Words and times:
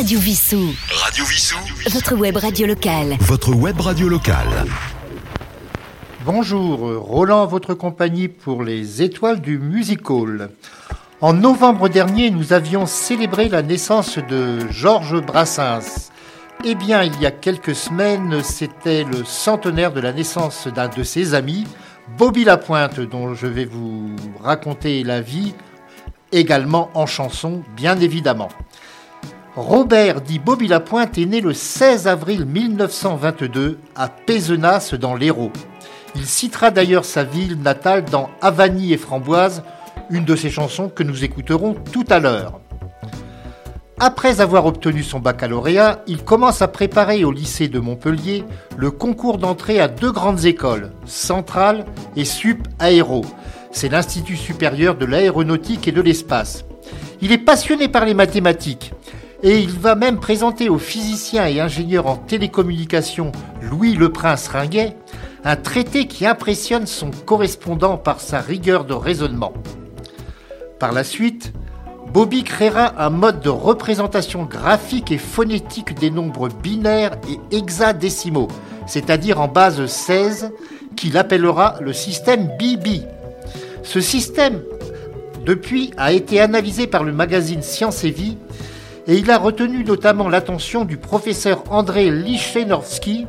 Radio 0.00 0.18
Vissou. 0.18 0.74
Radio 0.88 1.24
Vissou. 1.26 1.58
Votre 1.90 2.14
web 2.14 2.34
radio 2.38 2.66
locale. 2.66 3.18
Votre 3.20 3.54
web 3.54 3.78
radio 3.78 4.08
locale. 4.08 4.64
Bonjour, 6.24 6.78
Roland, 7.02 7.44
votre 7.44 7.74
compagnie 7.74 8.28
pour 8.28 8.62
les 8.62 9.02
étoiles 9.02 9.42
du 9.42 9.58
Music 9.58 10.08
Hall. 10.08 10.48
En 11.20 11.34
novembre 11.34 11.90
dernier, 11.90 12.30
nous 12.30 12.54
avions 12.54 12.86
célébré 12.86 13.50
la 13.50 13.60
naissance 13.60 14.16
de 14.16 14.60
Georges 14.70 15.20
Brassens. 15.20 16.10
Eh 16.64 16.74
bien, 16.74 17.02
il 17.02 17.20
y 17.20 17.26
a 17.26 17.30
quelques 17.30 17.74
semaines, 17.74 18.42
c'était 18.42 19.04
le 19.04 19.26
centenaire 19.26 19.92
de 19.92 20.00
la 20.00 20.14
naissance 20.14 20.66
d'un 20.74 20.88
de 20.88 21.02
ses 21.02 21.34
amis, 21.34 21.66
Bobby 22.16 22.44
Lapointe, 22.44 23.00
dont 23.00 23.34
je 23.34 23.46
vais 23.46 23.66
vous 23.66 24.16
raconter 24.42 25.04
la 25.04 25.20
vie, 25.20 25.52
également 26.32 26.88
en 26.94 27.04
chanson, 27.04 27.62
bien 27.76 28.00
évidemment. 28.00 28.48
Robert 29.56 30.20
dit 30.20 30.38
Bobby 30.38 30.68
Lapointe 30.68 31.18
est 31.18 31.26
né 31.26 31.40
le 31.40 31.52
16 31.52 32.06
avril 32.06 32.44
1922 32.44 33.78
à 33.96 34.08
Pézenas 34.08 34.94
dans 34.94 35.16
l'Hérault. 35.16 35.50
Il 36.14 36.24
citera 36.24 36.70
d'ailleurs 36.70 37.04
sa 37.04 37.24
ville 37.24 37.60
natale 37.60 38.04
dans 38.04 38.30
Avanie 38.40 38.92
et 38.92 38.96
Framboise, 38.96 39.64
une 40.08 40.24
de 40.24 40.36
ses 40.36 40.50
chansons 40.50 40.88
que 40.88 41.02
nous 41.02 41.24
écouterons 41.24 41.74
tout 41.74 42.04
à 42.10 42.20
l'heure. 42.20 42.60
Après 43.98 44.40
avoir 44.40 44.66
obtenu 44.66 45.02
son 45.02 45.18
baccalauréat, 45.18 46.04
il 46.06 46.22
commence 46.22 46.62
à 46.62 46.68
préparer 46.68 47.24
au 47.24 47.32
lycée 47.32 47.66
de 47.66 47.80
Montpellier 47.80 48.44
le 48.76 48.92
concours 48.92 49.38
d'entrée 49.38 49.80
à 49.80 49.88
deux 49.88 50.12
grandes 50.12 50.44
écoles, 50.44 50.92
Centrale 51.06 51.86
et 52.14 52.24
Sup 52.24 52.68
Aéro. 52.78 53.24
C'est 53.72 53.88
l'Institut 53.88 54.36
supérieur 54.36 54.94
de 54.94 55.06
l'aéronautique 55.06 55.88
et 55.88 55.92
de 55.92 56.00
l'espace. 56.00 56.64
Il 57.20 57.32
est 57.32 57.38
passionné 57.38 57.88
par 57.88 58.04
les 58.04 58.14
mathématiques 58.14 58.92
et 59.42 59.58
il 59.60 59.70
va 59.70 59.94
même 59.94 60.20
présenter 60.20 60.68
au 60.68 60.78
physicien 60.78 61.46
et 61.46 61.60
ingénieur 61.60 62.06
en 62.06 62.16
télécommunications 62.16 63.32
Louis 63.62 63.94
Le 63.94 64.10
Prince 64.10 64.48
Ringuet 64.48 64.96
un 65.44 65.56
traité 65.56 66.06
qui 66.06 66.26
impressionne 66.26 66.86
son 66.86 67.10
correspondant 67.10 67.96
par 67.96 68.20
sa 68.20 68.40
rigueur 68.40 68.84
de 68.84 68.92
raisonnement. 68.92 69.54
Par 70.78 70.92
la 70.92 71.04
suite, 71.04 71.52
Bobby 72.12 72.42
créera 72.42 73.02
un 73.02 73.10
mode 73.10 73.40
de 73.40 73.48
représentation 73.48 74.44
graphique 74.44 75.12
et 75.12 75.18
phonétique 75.18 75.98
des 75.98 76.10
nombres 76.10 76.48
binaires 76.48 77.16
et 77.28 77.56
hexadécimaux, 77.56 78.48
c'est-à-dire 78.86 79.40
en 79.40 79.48
base 79.48 79.84
16, 79.86 80.50
qu'il 80.96 81.16
appellera 81.16 81.76
le 81.80 81.92
système 81.92 82.50
BB. 82.58 83.04
Ce 83.82 84.00
système, 84.00 84.60
depuis, 85.46 85.92
a 85.96 86.12
été 86.12 86.40
analysé 86.40 86.86
par 86.86 87.04
le 87.04 87.12
magazine 87.12 87.62
Science 87.62 88.04
et 88.04 88.10
Vie 88.10 88.36
et 89.10 89.16
il 89.16 89.28
a 89.32 89.38
retenu 89.38 89.82
notamment 89.82 90.28
l'attention 90.28 90.84
du 90.84 90.96
professeur 90.96 91.64
André 91.68 92.12
Lichenowski, 92.12 93.26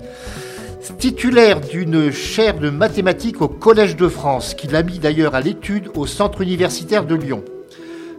titulaire 1.00 1.60
d'une 1.60 2.12
chaire 2.12 2.60
de 2.60 2.70
mathématiques 2.70 3.42
au 3.42 3.48
Collège 3.48 3.96
de 3.96 4.08
France, 4.08 4.54
qu'il 4.54 4.76
a 4.76 4.84
mis 4.84 5.00
d'ailleurs 5.00 5.34
à 5.34 5.42
l'étude 5.42 5.90
au 5.96 6.06
Centre 6.06 6.42
universitaire 6.42 7.04
de 7.04 7.16
Lyon. 7.16 7.44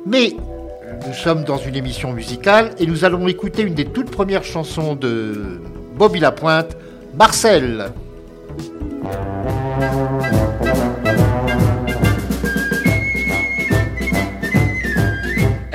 Mais 0.05 0.35
nous 1.07 1.15
sommes 1.15 1.45
dans 1.45 1.57
une 1.57 1.77
émission 1.77 2.13
musicale 2.13 2.71
et 2.81 2.87
nous 2.87 3.05
allons 3.05 3.29
écouter 3.29 3.63
une 3.63 3.75
des 3.75 3.87
toutes 3.87 4.11
premières 4.11 4.43
chansons 4.43 4.97
de 4.97 5.61
Bobby 5.97 6.19
Lapointe, 6.19 6.77
Marcel. 7.17 7.93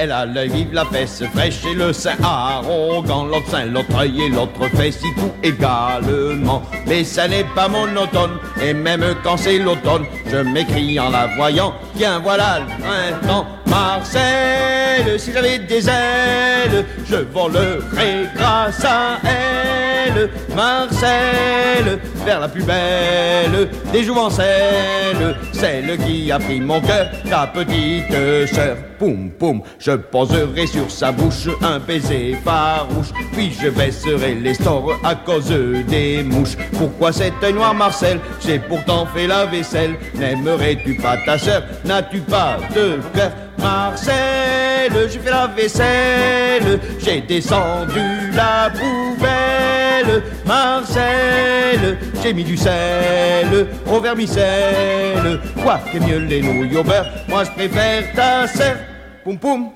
Elle 0.10 0.34
l'œil 0.34 0.50
vif, 0.50 0.68
la 0.72 0.86
fesse 0.86 1.24
fraîche 1.34 1.66
et 1.70 1.76
le 1.76 1.92
sein 1.92 2.16
arrogant. 2.24 3.26
L'autre 3.26 3.50
sein, 3.50 3.66
l'autre 3.66 3.96
œil 4.00 4.24
et 4.24 4.30
l'autre 4.30 4.68
fesse, 4.76 5.00
y 5.04 5.20
tout 5.20 5.32
également. 5.44 6.62
Mais 6.86 7.04
ça 7.04 7.28
n'est 7.28 7.44
pas 7.56 7.68
monotone, 7.68 8.38
et 8.62 8.74
même 8.74 9.04
quand 9.24 9.38
c'est 9.38 9.58
l'automne, 9.58 10.06
je 10.32 10.38
m'écris 10.38 11.00
en 11.00 11.10
la 11.10 11.28
voyant. 11.36 11.74
Tiens, 11.98 12.20
voilà 12.24 12.60
le 12.60 12.66
printemps. 12.84 13.48
Marcel, 13.66 15.20
si 15.20 15.34
j'avais 15.34 15.60
des 15.60 15.90
ailes, 15.90 16.86
je 17.06 17.18
volerais 17.34 18.30
grâce 18.36 18.86
à 18.86 19.18
elle. 19.24 20.30
Marcel, 20.56 22.00
vers 22.26 22.40
la 22.40 22.48
plus 22.48 22.64
belle 22.64 23.70
des 23.92 24.04
jouvencelles, 24.04 25.37
celle 25.58 25.98
qui 25.98 26.32
a 26.32 26.40
pris 26.40 26.60
mon 26.60 26.80
cœur, 26.82 27.10
ta 27.30 27.48
petite 27.48 28.12
sœur. 28.54 28.78
Poum, 29.00 29.30
poum, 29.32 29.62
je 29.80 29.92
poserai 29.92 30.68
sur 30.68 30.90
sa 30.90 31.12
bouche 31.12 31.48
un 31.62 31.80
baiser 31.80 32.36
farouche, 32.44 33.12
puis 33.34 33.52
je 33.62 33.70
baisserai 33.70 34.36
les 34.36 34.54
stores 34.54 35.00
à 35.04 35.16
cause 35.16 35.54
des 35.88 36.24
mouches. 36.24 36.58
Pourquoi 36.78 37.12
cette 37.12 37.44
noire 37.54 37.74
Marcel? 37.74 38.20
J'ai 38.46 38.60
pourtant 38.60 39.06
fait 39.08 39.28
la 39.28 39.46
vaisselle. 39.46 39.96
N'aimerais-tu 40.16 40.96
pas 40.96 41.18
ta 41.26 41.38
sœur? 41.38 41.64
N'as-tu 41.86 42.20
pas 42.20 42.58
de 42.76 43.00
cœur? 43.14 43.32
Marcel, 43.58 44.92
j'ai 45.10 45.20
fait 45.20 45.30
la 45.30 45.48
vaisselle, 45.48 46.80
j'ai 47.00 47.22
descendu 47.22 48.32
la 48.34 48.70
poubelle. 48.70 50.24
Marcel, 50.46 51.98
j'ai 52.22 52.34
mis 52.34 52.44
du 52.44 52.58
sel 52.58 53.68
au 53.92 54.00
vermicelle. 54.00 55.40
Quoi 55.64 55.80
que 55.92 56.00
mieux 56.00 56.20
les 56.20 56.42
nouilles 56.42 56.78
au 56.78 56.84
beurre, 56.84 57.08
moi 57.28 57.44
je 57.44 57.52
préfère 57.52 58.14
ta 58.14 58.48
sœur. 58.48 58.78
Poum 59.24 59.38
poum. 59.38 59.70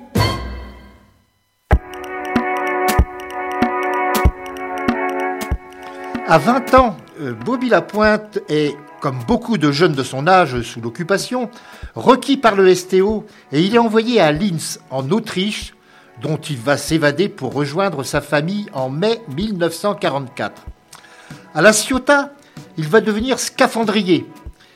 À 6.28 6.38
20 6.38 6.74
ans, 6.74 6.96
euh, 7.20 7.34
Bobby 7.34 7.68
Lapointe 7.68 8.38
est, 8.48 8.74
comme 9.02 9.18
beaucoup 9.26 9.58
de 9.58 9.72
jeunes 9.72 9.94
de 9.94 10.04
son 10.04 10.28
âge 10.28 10.62
sous 10.62 10.80
l'occupation, 10.80 11.50
requis 11.96 12.36
par 12.36 12.54
le 12.54 12.72
STO 12.72 13.26
et 13.50 13.60
il 13.60 13.74
est 13.74 13.78
envoyé 13.78 14.20
à 14.20 14.30
Linz, 14.30 14.78
en 14.90 15.10
Autriche, 15.10 15.74
dont 16.22 16.36
il 16.36 16.56
va 16.56 16.76
s'évader 16.76 17.28
pour 17.28 17.52
rejoindre 17.52 18.04
sa 18.04 18.20
famille 18.20 18.66
en 18.72 18.90
mai 18.90 19.20
1944. 19.36 20.62
À 21.52 21.62
la 21.62 21.72
Ciotat, 21.72 22.32
il 22.78 22.86
va 22.86 23.00
devenir 23.00 23.40
scaphandrier, 23.40 24.24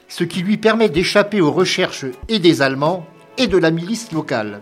ce 0.08 0.24
qui 0.24 0.42
lui 0.42 0.56
permet 0.56 0.88
d'échapper 0.88 1.40
aux 1.40 1.52
recherches 1.52 2.06
et 2.28 2.40
des 2.40 2.62
Allemands 2.62 3.06
et 3.38 3.46
de 3.46 3.58
la 3.58 3.70
milice 3.70 4.10
locale. 4.10 4.60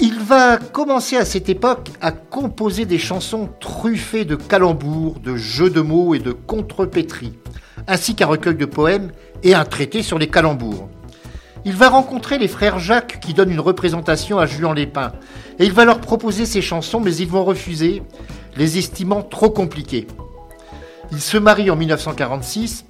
Il 0.00 0.20
va 0.20 0.58
commencer 0.58 1.16
à 1.16 1.24
cette 1.24 1.48
époque 1.48 1.88
à 2.00 2.12
composer 2.12 2.84
des 2.84 2.98
chansons 2.98 3.48
truffées 3.58 4.24
de 4.24 4.36
calembours, 4.36 5.18
de 5.18 5.34
jeux 5.34 5.70
de 5.70 5.80
mots 5.80 6.14
et 6.14 6.20
de 6.20 6.32
contrepétries, 6.32 7.34
ainsi 7.86 8.14
qu'un 8.14 8.26
recueil 8.26 8.54
de 8.54 8.64
poèmes 8.64 9.12
et 9.42 9.54
un 9.54 9.64
traité 9.64 10.02
sur 10.02 10.18
les 10.18 10.28
calembours. 10.28 10.88
Il 11.64 11.76
va 11.76 11.88
rencontrer 11.88 12.38
les 12.38 12.48
frères 12.48 12.78
Jacques 12.78 13.20
qui 13.20 13.34
donnent 13.34 13.52
une 13.52 13.60
représentation 13.60 14.38
à 14.38 14.46
Juan 14.46 14.74
Lépin, 14.74 15.12
et 15.58 15.64
il 15.64 15.72
va 15.72 15.84
leur 15.84 16.00
proposer 16.00 16.44
ces 16.44 16.62
chansons, 16.62 17.00
mais 17.00 17.14
ils 17.14 17.28
vont 17.28 17.44
refuser, 17.44 18.02
les 18.56 18.78
estimant 18.78 19.22
trop 19.22 19.50
compliquées. 19.50 20.06
Il 21.12 21.20
se 21.20 21.36
marie 21.36 21.70
en 21.70 21.76
1946 21.76 22.84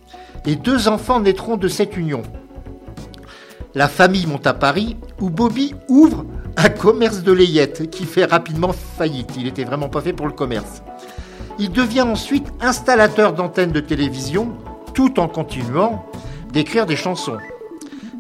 et 0.47 0.57
deux 0.57 0.89
enfants 0.89 1.21
naîtront 1.21 1.57
de 1.57 1.69
cette 1.69 1.97
union. 1.97 2.23
La 3.75 3.89
famille 3.89 4.27
monte 4.27 4.47
à 4.47 4.55
Paris 4.55 4.97
où 5.21 5.31
Bobby 5.31 5.75
ouvre 5.89 6.25
un 6.57 6.69
commerce 6.69 7.23
de 7.23 7.33
layettes 7.33 7.91
qui 7.91 8.05
fait 8.05 8.25
rapidement 8.25 8.73
faillite. 8.73 9.31
Il 9.37 9.45
n'était 9.45 9.65
vraiment 9.65 9.89
pas 9.89 10.03
fait 10.03 10.13
pour 10.13 10.27
le 10.27 10.33
commerce. 10.33 10.83
Il 11.59 11.73
devient 11.73 12.03
ensuite 12.03 12.47
installateur 12.61 13.33
d'antennes 13.33 13.73
de 13.73 13.81
télévision 13.81 14.53
tout 14.95 15.19
en 15.21 15.29
continuant 15.29 16.07
d'écrire 16.53 16.87
des 16.87 16.97
chansons. 16.97 17.39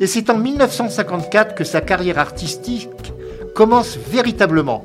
Et 0.00 0.06
c'est 0.06 0.30
en 0.30 0.38
1954 0.38 1.54
que 1.54 1.64
sa 1.64 1.80
carrière 1.80 2.18
artistique 2.18 2.88
commence 3.54 3.96
véritablement. 3.96 4.84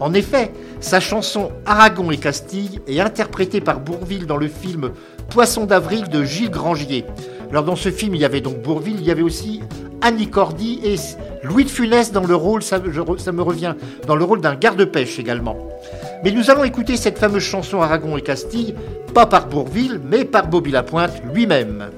En 0.00 0.14
effet, 0.14 0.52
sa 0.80 1.00
chanson 1.00 1.50
Aragon 1.66 2.10
et 2.10 2.18
Castille 2.18 2.80
est 2.86 3.00
interprétée 3.00 3.60
par 3.60 3.80
Bourville 3.80 4.26
dans 4.26 4.36
le 4.36 4.48
film 4.48 4.92
Poisson 5.30 5.64
d'avril 5.64 6.08
de 6.08 6.24
Gilles 6.24 6.50
Grangier. 6.50 7.04
Alors 7.50 7.64
dans 7.64 7.76
ce 7.76 7.90
film, 7.90 8.14
il 8.14 8.20
y 8.20 8.24
avait 8.24 8.40
donc 8.40 8.60
Bourville, 8.62 8.96
il 8.98 9.06
y 9.06 9.10
avait 9.10 9.22
aussi 9.22 9.62
Annie 10.02 10.28
Cordy 10.28 10.80
et 10.84 10.96
Louis 11.44 11.64
de 11.64 11.70
Funès 11.70 12.10
dans 12.10 12.24
le 12.24 12.34
rôle, 12.34 12.62
ça, 12.62 12.80
ça 13.18 13.32
me 13.32 13.42
revient, 13.42 13.74
dans 14.06 14.16
le 14.16 14.24
rôle 14.24 14.40
d'un 14.40 14.54
garde-pêche 14.54 15.18
également. 15.18 15.56
Mais 16.24 16.30
nous 16.30 16.50
allons 16.50 16.64
écouter 16.64 16.96
cette 16.96 17.18
fameuse 17.18 17.42
chanson 17.42 17.82
Aragon 17.82 18.16
et 18.16 18.22
Castille, 18.22 18.74
pas 19.12 19.26
par 19.26 19.46
Bourville, 19.48 20.00
mais 20.02 20.24
par 20.24 20.48
Bobby 20.48 20.70
Lapointe 20.70 21.22
lui-même. 21.34 21.90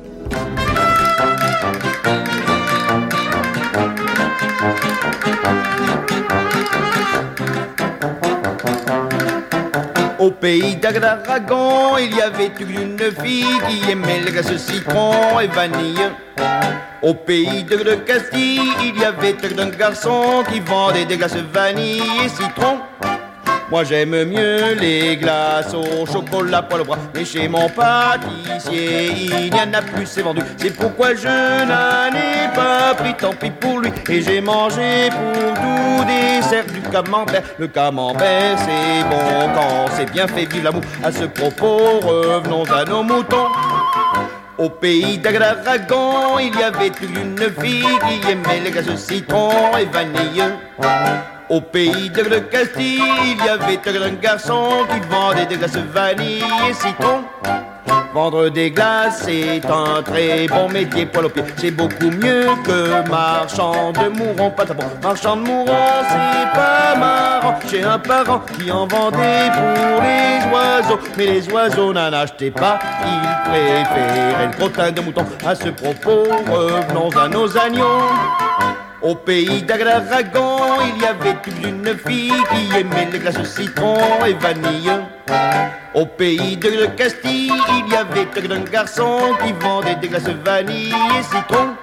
Au 10.19 10.31
pays 10.31 10.77
d'Aragon, 10.77 11.99
il 11.99 12.17
y 12.17 12.23
avait 12.23 12.51
une 12.59 12.99
fille 13.23 13.61
qui 13.69 13.91
aimait 13.91 14.21
le 14.21 14.31
glace 14.31 14.57
citron 14.57 15.39
et 15.41 15.47
vanille. 15.47 16.11
Au 17.03 17.13
pays 17.13 17.65
de, 17.65 17.77
de 17.77 17.95
Castille, 17.97 18.73
il 18.83 18.99
y 18.99 19.05
avait 19.05 19.37
un 19.59 19.69
garçon 19.69 20.43
qui 20.51 20.61
vendait 20.61 21.05
des 21.05 21.19
glaces 21.19 21.37
vanille 21.53 22.03
et 22.25 22.29
citron. 22.31 22.79
Moi 23.69 23.83
j'aime 23.83 24.25
mieux 24.25 24.75
les 24.79 25.17
glaces 25.17 25.75
au 25.75 26.07
chocolat 26.07 26.63
poil 26.63 26.83
au 26.83 26.85
bras. 26.85 26.99
Mais 27.15 27.25
chez 27.25 27.49
mon 27.49 27.69
pâtissier, 27.69 29.11
il 29.13 29.51
n'y 29.51 29.61
en 29.61 29.73
a 29.75 29.83
plus, 29.83 30.07
c'est 30.07 30.23
vendu. 30.23 30.41
C'est 30.57 30.71
pourquoi 30.71 31.17
je 31.17 31.27
n'en 31.27 32.17
ai 32.17 32.55
pas 32.55 32.95
pris, 32.95 33.15
tant 33.15 33.33
pis 33.33 33.51
pour 33.51 33.81
lui. 33.81 33.91
Et 34.09 34.23
j'ai 34.23 34.41
mangé 34.41 35.11
pour 35.11 35.55
tout 35.55 36.05
dessert 36.05 36.65
du 36.67 36.81
camembert. 36.81 37.43
Le 37.59 37.67
camembert, 37.67 38.57
c'est 38.59 39.03
bon 39.11 39.53
quand 39.53 39.87
c'est 39.97 40.13
bien 40.13 40.29
fait, 40.29 40.45
vive 40.45 40.63
l'amour. 40.63 40.83
À 41.03 41.11
ce 41.11 41.25
propos, 41.25 41.99
revenons 42.01 42.65
à 42.73 42.85
nos 42.85 43.03
moutons. 43.03 43.49
Au 44.59 44.71
pays 44.71 45.19
d'Agraragon, 45.19 46.39
il 46.39 46.57
y 46.59 46.63
avait 46.63 46.93
une 47.03 47.37
fille 47.61 47.83
qui 47.83 48.31
aimait 48.31 48.61
les 48.65 48.71
glaces 48.71 48.97
citron 48.97 49.77
et 49.77 49.87
vanille. 49.87 50.45
Au 51.49 51.61
pays 51.61 52.11
de 52.11 52.23
le 52.23 52.41
Castille, 52.41 53.01
il 53.25 53.45
y 53.45 53.49
avait 53.49 53.79
un 54.05 54.15
garçon 54.15 54.85
qui 54.91 54.99
vendait 55.09 55.47
des 55.47 55.57
glaces 55.57 55.77
vanille 55.77 56.43
et 56.69 56.73
citron. 56.73 57.23
Vendre 58.13 58.49
des 58.49 58.73
glaces, 58.73 59.23
c'est 59.27 59.61
un 59.65 60.03
très 60.03 60.49
bon 60.49 60.69
métier 60.69 61.07
poil 61.07 61.27
au 61.27 61.29
pied. 61.29 61.45
C'est 61.57 61.71
beaucoup 61.71 62.11
mieux 62.11 62.47
que 62.65 63.09
marchand 63.09 63.93
de 63.93 64.09
mourons, 64.09 64.51
pas 64.51 64.65
bon. 64.65 64.83
Marchand 65.01 65.37
de 65.37 65.43
mourons, 65.43 66.03
c'est 66.09 66.53
pas 66.59 66.97
marrant. 66.97 67.59
J'ai 67.71 67.85
un 67.85 67.99
parent 67.99 68.41
qui 68.59 68.69
en 68.73 68.89
vendait 68.89 69.51
pour 69.55 70.03
les 70.03 70.53
oiseaux. 70.53 70.99
Mais 71.17 71.27
les 71.27 71.49
oiseaux 71.53 71.93
n'en 71.93 72.13
achetaient 72.13 72.51
pas, 72.51 72.81
ils 73.05 73.51
préféraient 73.51 74.47
le 74.47 74.53
crottin 74.57 74.91
de 74.91 75.01
mouton. 75.01 75.25
À 75.47 75.55
ce 75.55 75.69
propos, 75.69 76.25
revenons 76.51 77.11
à 77.17 77.29
nos 77.29 77.57
agneaux. 77.57 78.01
Au 79.07 79.15
pays 79.15 79.63
d'Agraragon, 79.63 80.81
il 80.83 81.01
y 81.01 81.07
avait 81.07 81.39
une 81.63 81.97
fille 81.97 82.33
qui 82.51 82.77
aimait 82.77 83.09
les 83.13 83.21
glaces 83.21 83.41
citron 83.45 83.97
et 84.27 84.33
vanille. 84.33 84.91
Au 85.95 86.07
pays 86.07 86.57
de 86.57 86.87
Castille, 86.97 87.53
il 87.69 87.93
y 87.93 87.95
avait 87.95 88.27
un 88.53 88.65
garçon 88.65 89.21
qui 89.45 89.53
vendait 89.53 89.95
des 89.95 90.09
glaces 90.09 90.29
vanille 90.45 90.91
et 90.91 91.23
citron. 91.23 91.77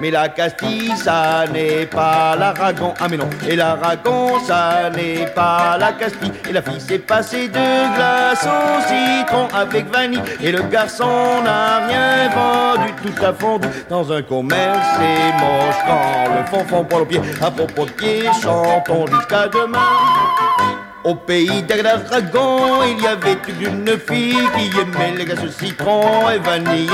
Mais 0.00 0.10
la 0.10 0.28
Castille, 0.28 0.96
ça 0.96 1.44
n'est 1.52 1.86
pas 1.86 2.34
l'Aragon. 2.36 2.94
Ah 2.98 3.06
mais 3.08 3.18
non, 3.18 3.28
et 3.46 3.54
l'Aragon, 3.54 4.40
ça 4.46 4.90
n'est 4.90 5.26
pas 5.26 5.76
la 5.78 5.92
Castille. 5.92 6.32
Et 6.48 6.52
la 6.52 6.62
fille 6.62 6.80
s'est 6.80 6.98
passée 6.98 7.48
de 7.48 7.94
glace 7.94 8.46
au 8.46 8.80
citron 8.88 9.48
avec 9.54 9.92
vanille. 9.92 10.22
Et 10.42 10.52
le 10.52 10.62
garçon 10.62 11.42
n'a 11.44 11.86
rien 11.86 12.28
vendu, 12.30 12.92
tout 13.02 13.24
a 13.24 13.32
fondu 13.32 13.68
dans 13.90 14.10
un 14.10 14.22
commerce. 14.22 14.86
C'est 14.96 15.32
moche 15.38 15.76
quand 15.86 16.34
le 16.34 16.46
fond 16.46 16.64
fond 16.66 16.84
pour 16.84 17.00
le 17.00 17.04
pied. 17.04 17.20
À 17.42 17.50
propos 17.50 17.84
de 17.84 17.90
pied, 17.90 18.24
chantons 18.42 19.06
jusqu'à 19.06 19.48
demain. 19.48 20.79
Au 21.02 21.14
pays 21.14 21.62
d'Agraragon, 21.62 22.82
il 22.84 23.02
y 23.02 23.06
avait 23.06 23.38
une 23.58 23.98
fille 23.98 24.36
qui 24.54 24.78
aimait 24.78 25.16
les 25.16 25.24
glaces 25.24 25.56
citron 25.58 26.28
et 26.28 26.38
vanille. 26.38 26.90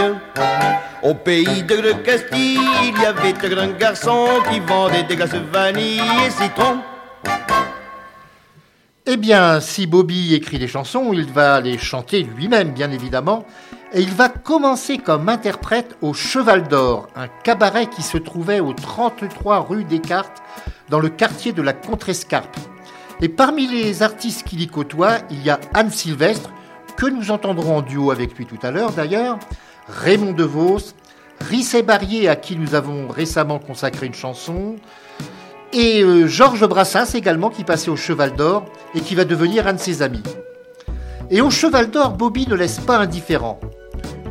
Au 1.03 1.13
pays 1.13 1.65
de 1.65 1.75
le 1.75 1.95
Castille, 2.05 2.61
il 2.85 3.03
y 3.03 3.05
avait 3.05 3.35
un 3.59 3.73
garçon 3.73 4.29
qui 4.49 4.61
vendait 4.61 5.03
des 5.03 5.17
glaces 5.17 5.35
vanille 5.53 6.01
et 6.25 6.31
citron. 6.31 6.79
Eh 9.07 9.17
bien, 9.17 9.59
si 9.61 9.89
Bobby 9.89 10.35
écrit 10.35 10.61
des 10.61 10.69
chansons, 10.69 11.13
il 11.13 11.33
va 11.33 11.61
les 11.61 11.77
chanter 11.77 12.23
lui-même, 12.23 12.71
bien 12.71 12.93
évidemment. 12.93 13.45
Et 13.93 14.03
il 14.03 14.11
va 14.11 14.29
commencer 14.29 14.99
comme 14.99 15.29
interprète 15.29 15.97
au 16.01 16.13
Cheval 16.13 16.69
d'Or, 16.69 17.09
un 17.17 17.27
cabaret 17.43 17.87
qui 17.87 18.03
se 18.03 18.19
trouvait 18.19 18.61
au 18.61 18.73
33 18.73 19.67
rue 19.69 19.83
Descartes, 19.83 20.43
dans 20.91 21.01
le 21.01 21.09
quartier 21.09 21.53
de 21.53 21.63
la 21.63 21.73
Contrescarpe. 21.73 22.57
Et 23.21 23.29
parmi 23.29 23.67
les 23.67 24.03
artistes 24.03 24.47
qui 24.47 24.57
l'y 24.57 24.67
côtoient, 24.67 25.19
il 25.31 25.43
y 25.43 25.51
a 25.51 25.59
Anne 25.75 25.91
Sylvestre, 25.91 26.51
que 26.97 27.07
nous 27.07 27.31
entendrons 27.31 27.79
en 27.79 27.83
duo 27.83 28.11
avec 28.11 28.37
lui 28.37 28.47
tout 28.47 28.59
à 28.63 28.71
l'heure 28.71 28.93
d'ailleurs, 28.93 29.39
Raymond 29.89 30.33
DeVos, 30.33 30.93
Risset 31.41 31.83
Barrier, 31.83 32.29
à 32.29 32.37
qui 32.37 32.57
nous 32.57 32.75
avons 32.75 33.09
récemment 33.09 33.59
consacré 33.59 34.07
une 34.07 34.15
chanson, 34.15 34.77
et 35.73 36.03
euh, 36.03 36.27
Georges 36.27 36.67
Brassens 36.67 37.15
également, 37.15 37.51
qui 37.51 37.65
passait 37.65 37.91
au 37.91 37.97
Cheval 37.97 38.35
d'Or 38.35 38.65
et 38.95 39.01
qui 39.01 39.15
va 39.15 39.25
devenir 39.25 39.67
un 39.67 39.75
de 39.75 39.79
ses 39.79 40.03
amis. 40.03 40.23
Et 41.31 41.41
au 41.41 41.51
Cheval 41.51 41.91
d'Or, 41.91 42.13
Bobby 42.13 42.47
ne 42.49 42.55
laisse 42.55 42.79
pas 42.79 42.99
indifférent. 42.99 43.61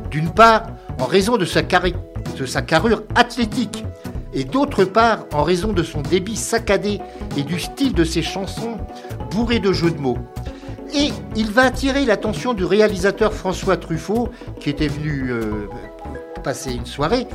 D'une 0.10 0.32
part, 0.32 0.64
en 1.00 1.06
raison 1.06 1.38
de 1.38 1.46
sa 1.46 1.62
carrure 1.62 3.04
athlétique, 3.16 3.84
et 4.36 4.44
d'autre 4.44 4.84
part 4.84 5.26
en 5.34 5.44
raison 5.44 5.74
de 5.74 5.82
son 5.82 6.02
débit 6.02 6.36
saccadé 6.36 7.00
et 7.38 7.44
du 7.44 7.60
style 7.60 7.94
de 7.94 8.04
ses 8.04 8.22
chansons 8.22 8.78
bourrées 9.32 9.60
de 9.60 9.72
jeux 9.72 9.92
de 9.92 10.00
mots. 10.00 10.20
Et 10.94 11.10
il 11.36 11.52
va 11.52 11.64
attirer 11.64 12.06
l'attention 12.06 12.54
du 12.54 12.64
réalisateur 12.64 13.34
François 13.34 13.78
Truffaut, 13.78 14.30
qui 14.60 14.70
était 14.70 14.88
venu 14.88 15.32
euh, 15.32 15.68
passer 16.44 16.74
une 16.74 16.86
soirée, 16.86 17.28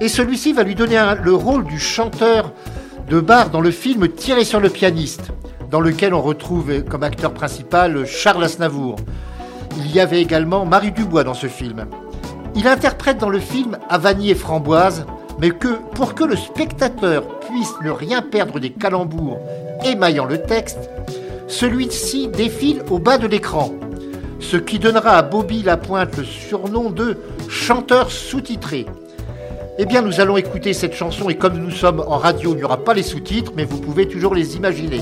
et 0.00 0.08
celui-ci 0.08 0.52
va 0.52 0.62
lui 0.62 0.74
donner 0.74 1.00
le 1.22 1.34
rôle 1.34 1.64
du 1.64 1.78
chanteur 1.78 2.52
de 3.08 3.20
bar 3.20 3.50
dans 3.50 3.60
le 3.60 3.70
film 3.70 4.08
Tiré 4.08 4.44
sur 4.44 4.60
le 4.60 4.70
pianiste, 4.70 5.32
dans 5.70 5.80
lequel 5.80 6.14
on 6.14 6.22
retrouve 6.22 6.82
comme 6.84 7.02
acteur 7.02 7.34
principal 7.34 8.06
Charles 8.06 8.44
Aznavour. 8.44 8.96
Il 9.76 9.94
y 9.94 10.00
avait 10.00 10.22
également 10.22 10.64
Marie 10.64 10.92
Dubois 10.92 11.24
dans 11.24 11.34
ce 11.34 11.48
film. 11.48 11.86
Il 12.54 12.68
interprète 12.68 13.18
dans 13.18 13.28
le 13.28 13.40
film 13.40 13.78
Avani 13.88 14.30
et 14.30 14.34
Framboise, 14.34 15.04
mais 15.38 15.50
que 15.50 15.78
pour 15.94 16.14
que 16.14 16.24
le 16.24 16.36
spectateur 16.36 17.40
puisse 17.40 17.74
ne 17.82 17.90
rien 17.90 18.22
perdre 18.22 18.58
des 18.58 18.70
calembours 18.70 19.38
émaillant 19.84 20.24
le 20.24 20.42
texte, 20.42 20.90
celui-ci 21.48 22.28
défile 22.28 22.82
au 22.90 22.98
bas 22.98 23.18
de 23.18 23.26
l'écran, 23.26 23.72
ce 24.40 24.56
qui 24.56 24.78
donnera 24.78 25.18
à 25.18 25.22
Bobby 25.22 25.62
Lapointe 25.62 26.16
le 26.16 26.24
surnom 26.24 26.90
de 26.90 27.18
chanteur 27.48 28.10
sous-titré. 28.10 28.86
Eh 29.78 29.86
bien, 29.86 30.02
nous 30.02 30.20
allons 30.20 30.36
écouter 30.36 30.72
cette 30.72 30.94
chanson 30.94 31.28
et 31.28 31.36
comme 31.36 31.58
nous 31.58 31.72
sommes 31.72 32.04
en 32.06 32.16
radio, 32.16 32.52
il 32.52 32.58
n'y 32.58 32.64
aura 32.64 32.84
pas 32.84 32.94
les 32.94 33.02
sous-titres, 33.02 33.52
mais 33.56 33.64
vous 33.64 33.80
pouvez 33.80 34.06
toujours 34.06 34.34
les 34.34 34.56
imaginer. 34.56 35.00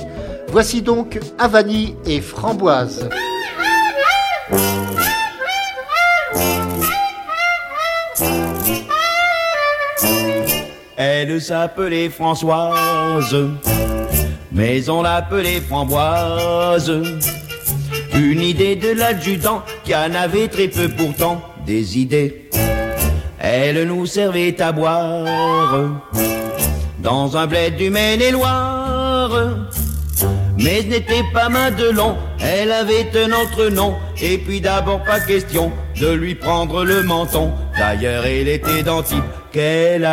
Voici 0.49 0.81
donc 0.81 1.20
Avani 1.38 1.94
et 2.06 2.20
Framboise. 2.20 3.08
S'appelait 11.38 12.08
Françoise, 12.08 13.37
mais 14.52 14.88
on 14.88 15.02
l'appelait 15.02 15.61
Framboise. 15.61 16.93
Une 18.14 18.41
idée 18.41 18.77
de 18.77 18.93
l'adjudant 18.93 19.62
qui 19.84 19.94
en 19.94 20.15
avait 20.15 20.48
très 20.48 20.69
peu 20.69 20.89
pourtant 20.89 21.43
des 21.67 21.98
idées. 21.98 22.48
Elle 23.39 23.84
nous 23.84 24.06
servait 24.06 24.60
à 24.60 24.72
boire 24.72 26.03
dans 26.98 27.36
un 27.36 27.46
bled 27.46 27.77
du 27.77 27.91
Maine-et-Loire. 27.91 29.31
Mais 30.58 30.82
ce 30.82 30.86
n'était 30.86 31.24
pas 31.32 31.48
Madelon, 31.48 32.17
elle 32.41 32.70
avait 32.70 33.10
un 33.17 33.32
autre 33.32 33.69
nom. 33.70 33.96
Et 34.20 34.39
puis 34.39 34.60
d'abord 34.60 35.03
pas 35.03 35.19
question 35.19 35.72
de 36.01 36.08
lui 36.08 36.34
prendre 36.34 36.84
le 36.84 37.03
menton. 37.03 37.53
D'ailleurs, 37.77 38.24
elle 38.27 38.48
était 38.48 38.82
d'Antibes, 38.82 39.24
quelle 39.51 40.05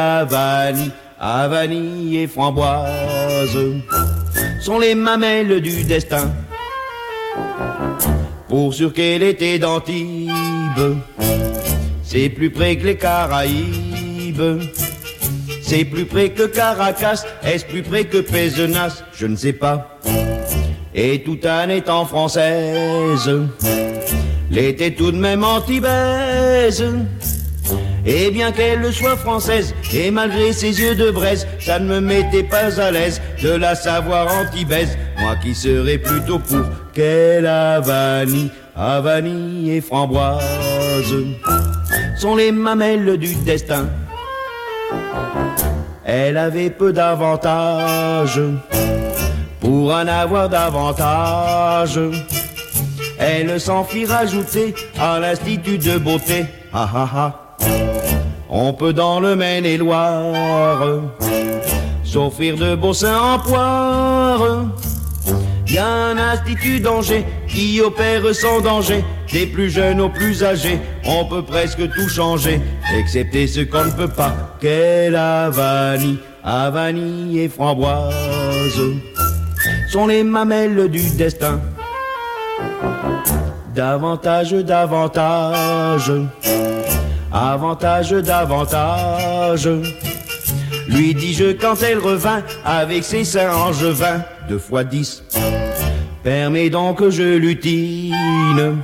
Havanie 1.22 2.18
et 2.18 2.28
framboise 2.28 3.58
sont 4.62 4.80
les 4.80 4.96
mamelles 4.96 5.60
du 5.60 5.84
destin. 5.84 6.32
Pour 8.48 8.74
sûr 8.74 8.94
qu'elle 8.94 9.24
était 9.24 9.60
d'Antibes, 9.60 10.30
c'est 12.04 12.30
plus 12.30 12.50
près 12.50 12.78
que 12.78 12.86
les 12.86 12.96
Caraïbes. 12.96 14.62
C'est 15.62 15.84
plus 15.84 16.06
près 16.06 16.30
que 16.30 16.44
Caracas, 16.44 17.26
est-ce 17.44 17.66
plus 17.66 17.84
près 17.84 18.06
que 18.06 18.20
Pézenas? 18.20 19.04
Je 19.14 19.28
ne 19.28 19.36
sais 19.36 19.54
pas. 19.54 20.00
Et 20.96 21.22
tout 21.22 21.46
en 21.46 21.68
étant 21.70 22.06
française, 22.06 23.30
l'était 24.50 24.92
tout 24.92 25.12
de 25.12 25.18
même 25.18 25.44
antibaise. 25.44 26.84
Et 28.12 28.32
bien 28.32 28.52
qu'elle 28.52 28.92
soit 28.92 29.18
française, 29.18 29.76
et 29.94 30.10
malgré 30.10 30.52
ses 30.52 30.82
yeux 30.82 30.96
de 30.96 31.12
braise, 31.12 31.48
ça 31.60 31.78
ne 31.78 31.86
me 31.86 32.00
mettait 32.00 32.42
pas 32.42 32.82
à 32.82 32.90
l'aise 32.90 33.22
de 33.40 33.52
la 33.52 33.76
savoir 33.76 34.28
antibaise. 34.34 34.98
Moi 35.20 35.36
qui 35.36 35.54
serais 35.54 36.00
plutôt 36.00 36.40
pour 36.40 36.66
qu'elle 36.92 37.46
Havanie, 37.46 38.50
Havanie 38.76 39.76
et 39.76 39.82
framboise 39.82 40.44
sont 42.18 42.36
les 42.36 42.52
mamelles 42.52 43.16
du 43.18 43.36
destin. 43.36 43.88
Elle 46.04 46.38
avait 46.38 46.72
peu 46.72 46.92
d'avantages 46.92 48.42
pour 49.60 49.94
en 49.94 50.08
avoir 50.08 50.50
davantage. 50.50 52.00
Elle 53.20 53.62
s'en 53.62 53.84
fit 53.84 54.06
rajouter 54.06 54.74
à 55.00 55.20
l'institut 55.20 55.78
de 55.78 56.00
beauté. 56.00 56.46
Ah 56.74 56.90
ah 56.92 57.10
ah. 57.16 57.89
On 58.50 58.74
peut 58.74 58.94
dans 58.94 59.20
le 59.20 59.36
Maine-et-Loire 59.36 60.84
s'offrir 62.04 62.58
de 62.58 62.74
beaux 62.74 62.94
seins 62.94 63.36
en 63.36 63.40
poire 63.40 64.66
Y 65.68 65.78
a 65.78 65.88
un 65.88 66.18
institut 66.18 66.80
d'Angers 66.80 67.24
qui 67.48 67.80
opère 67.80 68.34
sans 68.34 68.60
danger. 68.62 69.04
Des 69.32 69.46
plus 69.46 69.70
jeunes 69.70 70.02
aux 70.02 70.10
plus 70.10 70.44
âgés, 70.44 70.80
on 71.06 71.26
peut 71.26 71.44
presque 71.44 71.88
tout 71.92 72.10
changer, 72.10 72.60
excepté 72.98 73.46
ce 73.46 73.60
qu'on 73.62 73.86
ne 73.86 73.92
peut 73.92 74.08
pas. 74.08 74.34
Quelle 74.60 75.16
Havanie, 75.16 76.18
Havanie 76.44 77.40
et 77.42 77.50
framboise 77.50 78.82
sont 79.92 80.08
les 80.08 80.24
mamelles 80.24 80.90
du 80.90 81.08
destin. 81.12 81.60
Davantage, 83.76 84.54
davantage, 84.54 86.12
avantage, 87.32 88.12
davantage. 88.12 89.70
Lui 90.88 91.14
dis-je 91.14 91.54
quand 91.54 91.82
elle 91.84 92.00
revint 92.00 92.42
avec 92.66 93.04
ses 93.04 93.24
seins 93.24 93.54
angevins, 93.54 94.24
deux 94.48 94.60
fois 94.60 94.84
dix. 94.84 95.24
Permets 96.24 96.70
donc 96.70 97.00
que 97.00 97.10
je 97.10 97.38
lutine 97.38 98.78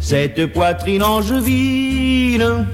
cette 0.00 0.46
poitrine 0.52 1.02
angevine. 1.02 2.66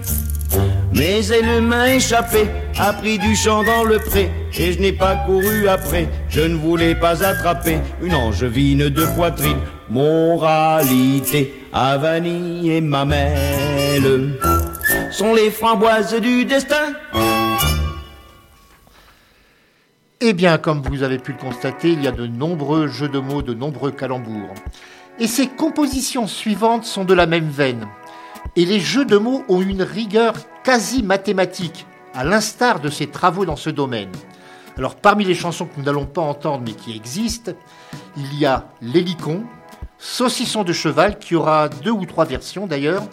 Mais 0.93 1.27
elle 1.27 1.63
m'a 1.63 1.93
échappé, 1.93 2.47
a 2.79 2.93
pris 2.93 3.19
du 3.19 3.35
champ 3.35 3.65
dans 3.65 3.83
le 3.83 3.99
pré, 3.99 4.31
et 4.57 4.73
je 4.73 4.79
n'ai 4.79 4.93
pas 4.93 5.17
couru 5.27 5.67
après. 5.67 6.09
Je 6.29 6.43
ne 6.43 6.55
voulais 6.55 6.95
pas 6.95 7.25
attraper 7.25 7.79
une 8.01 8.15
angevine 8.15 8.89
de 8.89 9.05
poitrine. 9.17 9.59
Moralité, 9.91 11.53
Avanie 11.73 12.71
et 12.71 12.81
Mamelle 12.81 14.39
sont 15.15 15.33
les 15.33 15.53
framboises 15.53 16.13
du 16.21 16.45
destin. 16.45 16.93
Eh 20.21 20.33
bien, 20.33 20.59
comme 20.59 20.83
vous 20.83 21.05
avez 21.05 21.19
pu 21.19 21.33
le 21.33 21.39
constater, 21.39 21.93
il 21.93 22.03
y 22.03 22.09
a 22.09 22.13
de 22.13 22.27
nombreux 22.27 22.89
jeux 22.89 23.09
de 23.09 23.21
mots, 23.21 23.41
de 23.41 23.55
nombreux 23.55 23.93
calembours. 23.93 24.55
Et 25.21 25.29
ces 25.29 25.47
compositions 25.47 26.27
suivantes 26.27 26.85
sont 26.85 27.05
de 27.05 27.15
la 27.15 27.27
même 27.27 27.49
veine. 27.49 27.87
Et 28.57 28.65
les 28.65 28.81
jeux 28.81 29.05
de 29.05 29.17
mots 29.17 29.45
ont 29.49 29.61
une 29.61 29.83
rigueur 29.83 30.35
quasi 30.65 31.05
mathématique, 31.05 31.87
à 32.13 32.25
l'instar 32.25 32.81
de 32.81 32.91
ses 32.91 33.07
travaux 33.07 33.45
dans 33.45 33.57
ce 33.57 33.71
domaine. 33.71 34.11
Alors, 34.77 34.97
parmi 34.97 35.25
les 35.25 35.37
chansons 35.37 35.67
que 35.67 35.77
nous 35.77 35.85
n'allons 35.85 36.07
pas 36.07 36.23
entendre 36.23 36.65
mais 36.67 36.73
qui 36.73 36.97
existent, 36.97 37.53
il 38.17 38.37
y 38.37 38.47
a 38.47 38.67
L'Hélicon, 38.83 39.45
Saucisson 39.99 40.65
de 40.65 40.73
cheval, 40.73 41.21
qui 41.21 41.37
aura 41.37 41.69
deux 41.69 41.93
ou 41.93 42.05
trois 42.05 42.25
versions 42.25 42.67
d'ailleurs, 42.67 43.05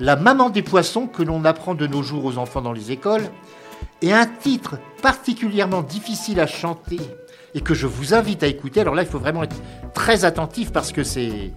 La 0.00 0.16
maman 0.16 0.50
des 0.50 0.62
poissons, 0.62 1.06
que 1.06 1.22
l'on 1.22 1.44
apprend 1.44 1.74
de 1.74 1.86
nos 1.86 2.02
jours 2.02 2.24
aux 2.24 2.38
enfants 2.38 2.60
dans 2.60 2.72
les 2.72 2.92
écoles, 2.92 3.28
et 4.02 4.12
un 4.12 4.26
titre 4.26 4.78
particulièrement 5.02 5.82
difficile 5.82 6.40
à 6.40 6.46
chanter 6.46 7.00
et 7.54 7.60
que 7.60 7.72
je 7.74 7.86
vous 7.86 8.12
invite 8.12 8.42
à 8.42 8.46
écouter. 8.46 8.80
Alors 8.80 8.94
là, 8.94 9.02
il 9.02 9.08
faut 9.08 9.18
vraiment 9.18 9.42
être 9.42 9.56
très 9.94 10.24
attentif 10.24 10.72
parce 10.72 10.92
que 10.92 11.02
c'est 11.02 11.52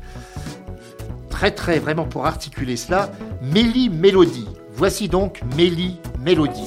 très 1.29 1.51
très 1.51 1.79
vraiment 1.79 2.05
pour 2.05 2.25
articuler 2.25 2.77
cela. 2.77 3.11
Mélie 3.41 3.89
Mélodie. 3.89 4.47
Voici 4.71 5.09
donc 5.09 5.41
Mélie 5.57 5.99
Mélodie. 6.23 6.65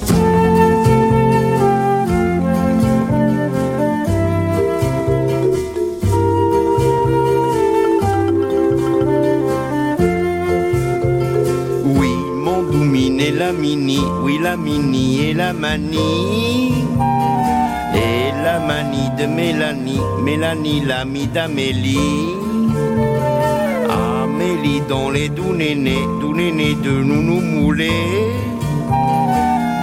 La 15.33 15.53
manie. 15.53 16.85
Et 17.95 18.31
la 18.43 18.59
manie 18.59 19.09
de 19.17 19.25
Mélanie, 19.25 19.99
Mélanie 20.23 20.81
l'amie 20.81 21.27
d'Amélie. 21.27 21.97
Amélie 23.89 24.81
dans 24.89 25.09
les 25.09 25.29
doux 25.29 25.53
nénés, 25.53 26.05
doux 26.19 26.33
nénés 26.33 26.75
de 26.75 26.91
nous 26.91 27.21
nous 27.21 27.41
mouler. 27.41 27.91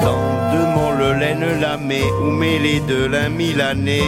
Dans 0.02 0.30
le 1.00 1.18
laine 1.18 1.60
la 1.60 1.76
met 1.76 2.10
ou 2.22 2.30
mêlée 2.30 2.80
de 2.80 3.06
la 3.06 3.28
milanais. 3.28 4.02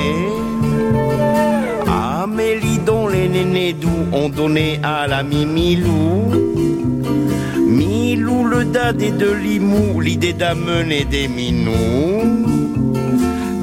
Amélie 2.22 2.78
doux 3.72 3.88
ont 4.12 4.28
donné 4.28 4.80
à 4.82 5.06
la 5.06 5.22
Mimilou. 5.22 6.30
Milou 7.66 8.44
le 8.44 8.64
dadé 8.64 9.10
de 9.10 9.30
Limou, 9.32 10.00
l'idée 10.00 10.32
d'amener 10.32 11.04
des 11.04 11.28
minous. 11.28 12.46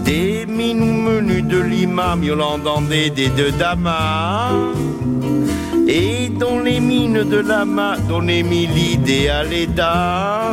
Des 0.04 0.46
minous 0.48 0.86
menus 1.10 1.44
de 1.44 1.60
Lima, 1.60 2.16
miaulant 2.16 2.58
dans 2.58 2.82
des 2.82 3.10
dés 3.10 3.30
de. 3.30 3.52
Et 5.88 6.30
dans 6.30 6.60
les 6.60 6.80
mines 6.80 7.24
de 7.24 7.38
Lama, 7.38 7.98
donner 8.08 8.44
mille 8.44 8.78
idées 8.78 9.28
à 9.30 9.44
l'État. 9.44 10.44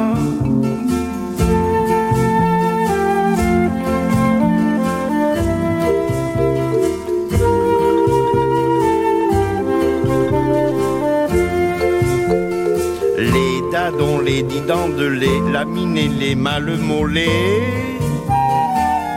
Les 13.96 14.02
dadons, 14.02 14.20
les 14.20 14.42
didans 14.42 14.88
de 14.88 15.06
lait, 15.06 15.40
la 15.52 15.64
mine 15.64 15.96
et 15.96 16.08
les 16.08 16.34
mal 16.34 16.64
mollets. 16.76 17.24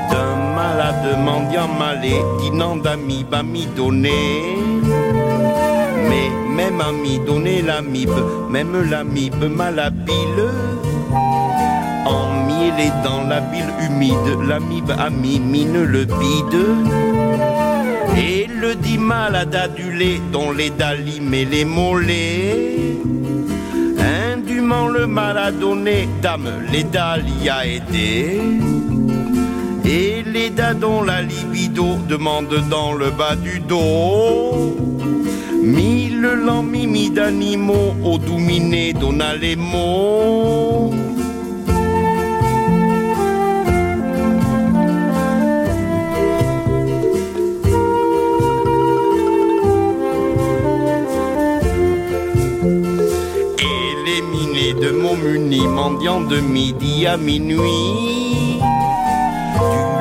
D'un 0.09 0.35
malade 0.55 1.17
mendiant 1.23 1.67
malé, 1.67 2.15
dînant 2.39 2.77
d'amis, 2.77 3.25
bami 3.29 3.67
donné. 3.75 4.11
Mais 6.09 6.29
même 6.55 6.79
ami 6.81 7.19
donné 7.19 7.61
la 7.61 7.81
mibe, 7.81 8.23
même 8.49 8.89
la 8.89 9.03
mibe 9.03 9.49
malhabile. 9.53 10.47
Emmêlé 12.05 12.91
dans 13.03 13.27
la 13.27 13.41
bile 13.41 13.73
humide, 13.85 14.47
la 14.47 14.59
mibe 14.59 14.91
ami 14.97 15.39
mine 15.39 15.83
le 15.83 16.05
bide. 16.05 16.65
Et 18.17 18.47
le 18.47 18.75
dit 18.75 18.97
malade 18.97 19.55
adulé, 19.55 20.21
dont 20.31 20.51
les 20.51 20.69
dalim 20.69 21.33
et 21.33 21.45
les 21.45 21.65
mollets. 21.65 22.88
Le 24.87 25.07
mal 25.07 25.37
a 25.37 25.51
donné, 25.51 26.07
dame, 26.21 26.49
les 26.71 26.85
y 27.43 27.49
a 27.49 27.65
aidé. 27.65 28.41
Et 29.85 30.23
les 30.23 30.49
dadons, 30.49 31.01
la 31.03 31.21
libido, 31.21 31.97
demande 32.07 32.55
dans 32.69 32.93
le 32.93 33.09
bas 33.11 33.35
du 33.35 33.59
dos. 33.59 34.75
Mille 35.63 36.21
mimi 36.63 37.09
d'animaux, 37.09 37.95
au 38.03 38.17
douminé 38.17 38.93
donna 38.93 39.35
les 39.35 39.55
mots. 39.55 40.93
De 56.27 56.39
midi 56.39 57.05
à 57.07 57.17
minuit. 57.17 58.59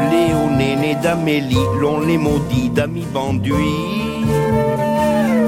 Du 0.00 0.10
Léo 0.10 0.50
néné 0.56 0.96
d'Amélie, 1.02 1.56
l'on 1.80 2.00
les 2.00 2.18
maudit 2.18 2.70
d'amis 2.70 3.06
banduits. 3.12 3.54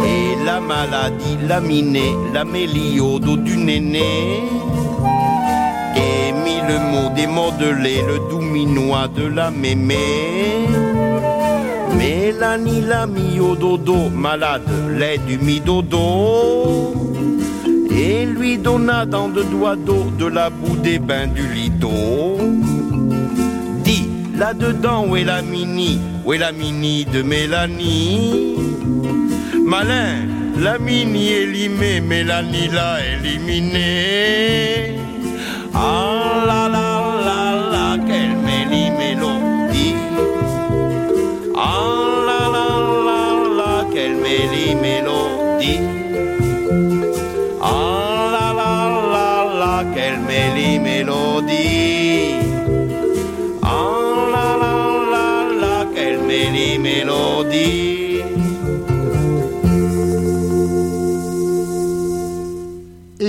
Et 0.05 0.45
la 0.45 0.61
maladie, 0.61 1.39
la 1.49 1.61
minée, 1.61 2.15
la 2.33 2.45
mélio 2.45 3.19
dos 3.19 3.37
du 3.37 3.57
néné. 3.57 4.43
Et 5.97 6.33
mille 6.33 6.81
mots 6.91 7.11
des 7.15 7.27
modelés, 7.27 8.03
le 8.07 8.19
doux 8.31 8.41
minois 8.41 9.09
de 9.09 9.27
la 9.27 9.51
mémé. 9.51 9.97
Mélanie 11.97 12.83
l'a 12.83 13.07
mis 13.07 13.41
au 13.41 13.57
dodo, 13.57 14.09
malade, 14.15 14.63
lait 14.99 15.19
du 15.19 15.39
mi-dodo. 15.39 17.10
Et 18.03 18.25
lui 18.25 18.57
donna 18.57 19.05
dans 19.05 19.29
de 19.29 19.43
doigts 19.43 19.77
d'eau 19.77 20.05
de 20.19 20.25
la 20.25 20.49
boue 20.49 20.77
des 20.77 20.99
bains 20.99 21.27
du 21.27 21.47
lido. 21.47 21.91
Dis, 23.85 24.09
là-dedans, 24.39 25.05
où 25.07 25.17
est 25.17 25.25
la 25.25 25.43
mini 25.43 26.01
Où 26.25 26.33
est 26.33 26.39
la 26.39 26.51
mini 26.51 27.05
de 27.05 27.21
Mélanie? 27.21 28.57
Malin, 29.67 30.27
la 30.59 30.79
mini 30.79 31.29
élimée, 31.29 32.01
Mélanie 32.01 32.69
l'a 32.69 33.07
éliminée. 33.07 34.97
Ah 35.75 36.45
la 36.47 36.69
la 36.75 36.90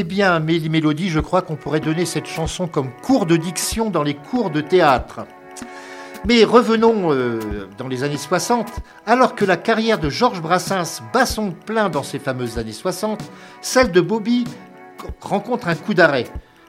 Eh 0.02 0.04
bien, 0.04 0.40
Mélie 0.40 0.70
Mélodie, 0.70 1.10
je 1.10 1.20
crois 1.20 1.44
qu'on 1.44 1.56
pourrait 1.56 1.80
donner 1.80 2.08
cette 2.08 2.26
chanson 2.26 2.66
comme 2.66 2.90
cours 3.04 3.28
de 3.28 3.38
diction 3.38 3.92
dans 3.92 4.02
les 4.02 4.16
cours 4.16 4.50
de 4.50 4.60
théâtre. 4.60 5.28
Mais 6.26 6.44
revenons 6.44 7.14
euh, 7.14 7.70
dans 7.78 7.88
les 7.88 8.04
années 8.04 8.18
60, 8.18 8.68
alors 9.06 9.36
que 9.36 9.46
la 9.46 9.58
carrière 9.58 10.00
de 10.00 10.10
Georges 10.10 10.42
Brassens 10.42 11.04
bat 11.14 11.28
son 11.28 11.52
plein 11.52 11.90
dans 11.90 12.02
ces 12.02 12.18
fameuses 12.18 12.58
années 12.58 12.72
60, 12.72 13.22
celle 13.62 13.92
de 13.92 14.02
Bobby 14.02 14.46
rencontre 15.20 15.68
un 15.68 15.76
coup 15.76 15.94
d'arrêt. 15.94 16.26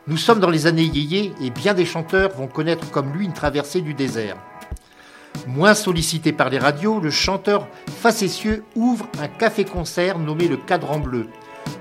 Nous 0.06 0.18
sommes 0.18 0.40
dans 0.40 0.50
les 0.50 0.66
années 0.66 0.82
yéyé 0.82 1.32
et 1.40 1.48
bien 1.48 1.72
des 1.72 1.86
chanteurs 1.86 2.32
vont 2.32 2.48
connaître 2.48 2.90
comme 2.90 3.14
lui 3.14 3.24
une 3.24 3.32
traversée 3.32 3.80
du 3.80 3.94
désert. 3.94 4.36
Moins 5.46 5.72
sollicité 5.72 6.34
par 6.34 6.50
les 6.50 6.58
radios, 6.58 7.00
le 7.00 7.10
chanteur 7.10 7.66
facétieux 7.86 8.62
ouvre 8.76 9.08
un 9.22 9.28
café-concert 9.28 10.18
nommé 10.18 10.48
le 10.48 10.58
Cadran 10.58 10.98
Bleu. 10.98 11.28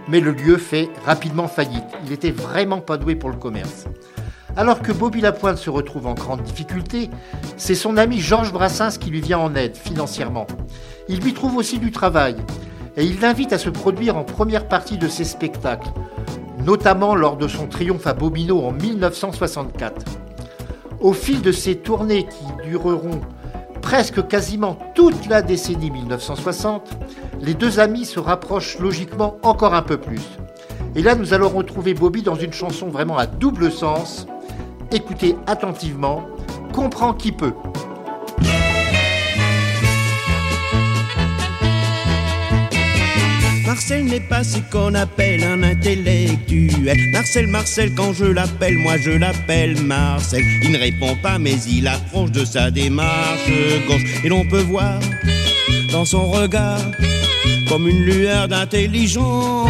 Mais 0.07 0.19
le 0.19 0.31
lieu 0.31 0.57
fait 0.57 0.89
rapidement 1.05 1.47
faillite. 1.47 1.83
Il 2.05 2.11
était 2.11 2.31
vraiment 2.31 2.81
pas 2.81 2.97
doué 2.97 3.15
pour 3.15 3.29
le 3.29 3.37
commerce. 3.37 3.85
Alors 4.57 4.81
que 4.81 4.91
Bobby 4.91 5.21
Lapointe 5.21 5.57
se 5.57 5.69
retrouve 5.69 6.07
en 6.07 6.13
grande 6.13 6.43
difficulté, 6.43 7.09
c'est 7.55 7.75
son 7.75 7.95
ami 7.95 8.19
Georges 8.19 8.51
Brassens 8.51 8.97
qui 8.99 9.09
lui 9.09 9.21
vient 9.21 9.39
en 9.39 9.55
aide 9.55 9.77
financièrement. 9.77 10.47
Il 11.07 11.21
lui 11.21 11.33
trouve 11.33 11.55
aussi 11.55 11.79
du 11.79 11.91
travail 11.91 12.35
et 12.97 13.05
il 13.05 13.21
l'invite 13.21 13.53
à 13.53 13.57
se 13.57 13.69
produire 13.69 14.17
en 14.17 14.23
première 14.23 14.67
partie 14.67 14.97
de 14.97 15.07
ses 15.07 15.23
spectacles, 15.23 15.89
notamment 16.65 17.15
lors 17.15 17.37
de 17.37 17.47
son 17.47 17.67
triomphe 17.67 18.07
à 18.07 18.13
Bobino 18.13 18.61
en 18.65 18.73
1964. 18.73 20.05
Au 20.99 21.13
fil 21.13 21.41
de 21.41 21.53
ces 21.53 21.77
tournées 21.77 22.25
qui 22.25 22.67
dureront 22.69 23.21
presque 23.81 24.27
quasiment 24.27 24.77
toute 24.95 25.27
la 25.27 25.41
décennie 25.41 25.91
1960, 25.91 26.91
les 27.41 27.53
deux 27.55 27.79
amis 27.79 28.05
se 28.05 28.19
rapprochent 28.19 28.77
logiquement 28.79 29.37
encore 29.41 29.73
un 29.73 29.81
peu 29.81 29.97
plus. 29.97 30.21
Et 30.95 31.01
là, 31.01 31.15
nous 31.15 31.33
allons 31.33 31.49
retrouver 31.49 31.93
Bobby 31.93 32.21
dans 32.21 32.35
une 32.35 32.53
chanson 32.53 32.89
vraiment 32.89 33.17
à 33.17 33.25
double 33.25 33.71
sens. 33.71 34.27
Écoutez 34.91 35.35
attentivement, 35.47 36.27
comprend 36.73 37.13
qui 37.13 37.31
peut. 37.31 37.53
Marcel 43.65 44.05
n'est 44.05 44.19
pas 44.19 44.43
ce 44.43 44.59
qu'on 44.71 44.93
appelle 44.93 45.43
un 45.43 45.63
intellectuel. 45.63 46.97
Marcel, 47.13 47.47
Marcel, 47.47 47.95
quand 47.95 48.13
je 48.13 48.25
l'appelle, 48.25 48.77
moi 48.77 48.97
je 48.97 49.11
l'appelle 49.11 49.81
Marcel. 49.81 50.43
Il 50.61 50.73
ne 50.73 50.77
répond 50.77 51.15
pas, 51.15 51.39
mais 51.39 51.55
il 51.67 51.87
approche 51.87 52.31
de 52.31 52.45
sa 52.45 52.69
démarche 52.69 53.49
gauche. 53.87 54.03
Et 54.23 54.29
l'on 54.29 54.45
peut 54.47 54.61
voir 54.61 54.99
dans 55.91 56.05
son 56.05 56.31
regard 56.31 56.79
comme 57.67 57.87
une 57.87 58.03
lueur 58.03 58.47
d'intelligence. 58.47 59.69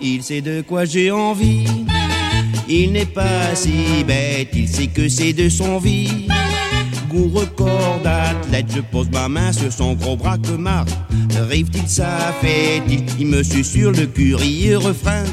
Il 0.00 0.22
sait 0.22 0.40
de 0.40 0.62
quoi 0.62 0.84
j'ai 0.84 1.10
envie. 1.10 1.66
Il 2.68 2.92
n'est 2.92 3.06
pas 3.06 3.54
si 3.54 4.04
bête, 4.06 4.50
il 4.54 4.68
sait 4.68 4.86
que 4.86 5.08
c'est 5.08 5.32
de 5.32 5.48
son 5.48 5.78
vie 5.78 6.28
goût 7.10 7.28
record 7.34 8.00
d'athlète. 8.02 8.66
Je 8.74 8.80
pose 8.80 9.10
ma 9.10 9.28
main 9.28 9.52
sur 9.52 9.72
son 9.72 9.94
gros 9.94 10.16
bras 10.16 10.38
que 10.38 10.52
marre. 10.52 10.86
Rive-t-il, 11.48 11.88
ça 11.88 12.34
fait-il? 12.40 13.04
Il 13.18 13.26
me 13.26 13.42
suit 13.42 13.64
sur 13.64 13.90
le 13.90 14.06
curieux 14.06 14.78
refrain. 14.78 15.24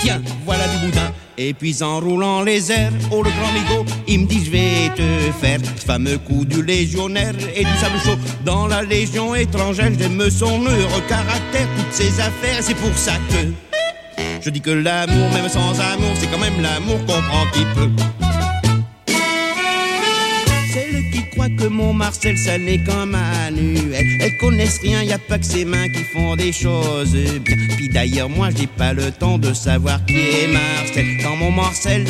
Tiens, 0.00 0.22
voilà 0.46 0.64
du 0.68 0.86
boudin. 0.86 1.09
Et 1.42 1.54
puis 1.54 1.82
en 1.82 2.00
roulant 2.00 2.42
les 2.42 2.70
airs, 2.70 2.92
oh 3.10 3.22
le 3.22 3.30
grand 3.30 3.50
migo, 3.54 3.90
il 4.06 4.20
me 4.20 4.26
dit 4.26 4.44
je 4.44 4.50
vais 4.50 4.90
te 4.94 5.32
faire 5.40 5.58
ce 5.74 5.86
fameux 5.86 6.18
coup 6.18 6.44
du 6.44 6.62
légionnaire 6.62 7.32
et 7.56 7.64
du 7.64 7.76
sable 7.78 7.98
chaud. 8.04 8.18
Dans 8.44 8.66
la 8.66 8.82
légion 8.82 9.34
étrangère, 9.34 9.90
j'aime 9.98 10.30
son 10.30 10.60
heureux 10.60 11.02
caractère, 11.08 11.66
toutes 11.78 11.94
ses 11.94 12.20
affaires, 12.20 12.60
c'est 12.60 12.76
pour 12.76 12.94
ça 12.94 13.12
que 13.30 13.48
je 14.42 14.50
dis 14.50 14.60
que 14.60 14.70
l'amour, 14.70 15.30
même 15.32 15.48
sans 15.48 15.80
amour, 15.80 16.10
c'est 16.16 16.26
quand 16.30 16.38
même 16.38 16.60
l'amour 16.60 16.98
qu'on 17.06 17.22
prend 17.22 17.46
qui 17.54 17.64
peut. 17.74 18.09
Que 21.30 21.66
mon 21.66 21.92
Marcel, 21.92 22.36
ça 22.36 22.58
n'est 22.58 22.82
qu'un 22.82 23.06
manuel. 23.06 24.06
Elles 24.20 24.36
connaissent 24.36 24.80
rien, 24.82 25.02
y 25.02 25.12
a 25.12 25.18
pas 25.18 25.38
que 25.38 25.44
ses 25.44 25.64
mains 25.64 25.88
qui 25.88 26.02
font 26.12 26.36
des 26.36 26.52
choses 26.52 27.12
bien. 27.12 27.56
Puis 27.76 27.88
d'ailleurs, 27.88 28.28
moi, 28.28 28.48
j'ai 28.56 28.66
pas 28.66 28.92
le 28.92 29.10
temps 29.10 29.38
de 29.38 29.52
savoir 29.52 30.04
qui 30.06 30.16
est 30.16 30.48
Marcel. 30.52 31.06
Quand 31.22 31.36
mon 31.36 31.50
Marcel, 31.50 32.04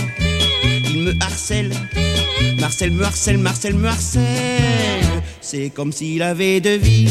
il 0.63 1.03
me 1.05 1.15
harcèle. 1.21 1.73
Marcel 2.59 2.91
me 2.93 3.05
harcèle, 3.05 3.39
Marcel 3.39 3.75
me 3.75 3.89
harcèle. 3.89 4.23
C'est 5.41 5.71
comme 5.71 5.93
s'il 5.93 6.23
avait 6.23 6.61
de 6.61 6.71
vie. 6.71 7.09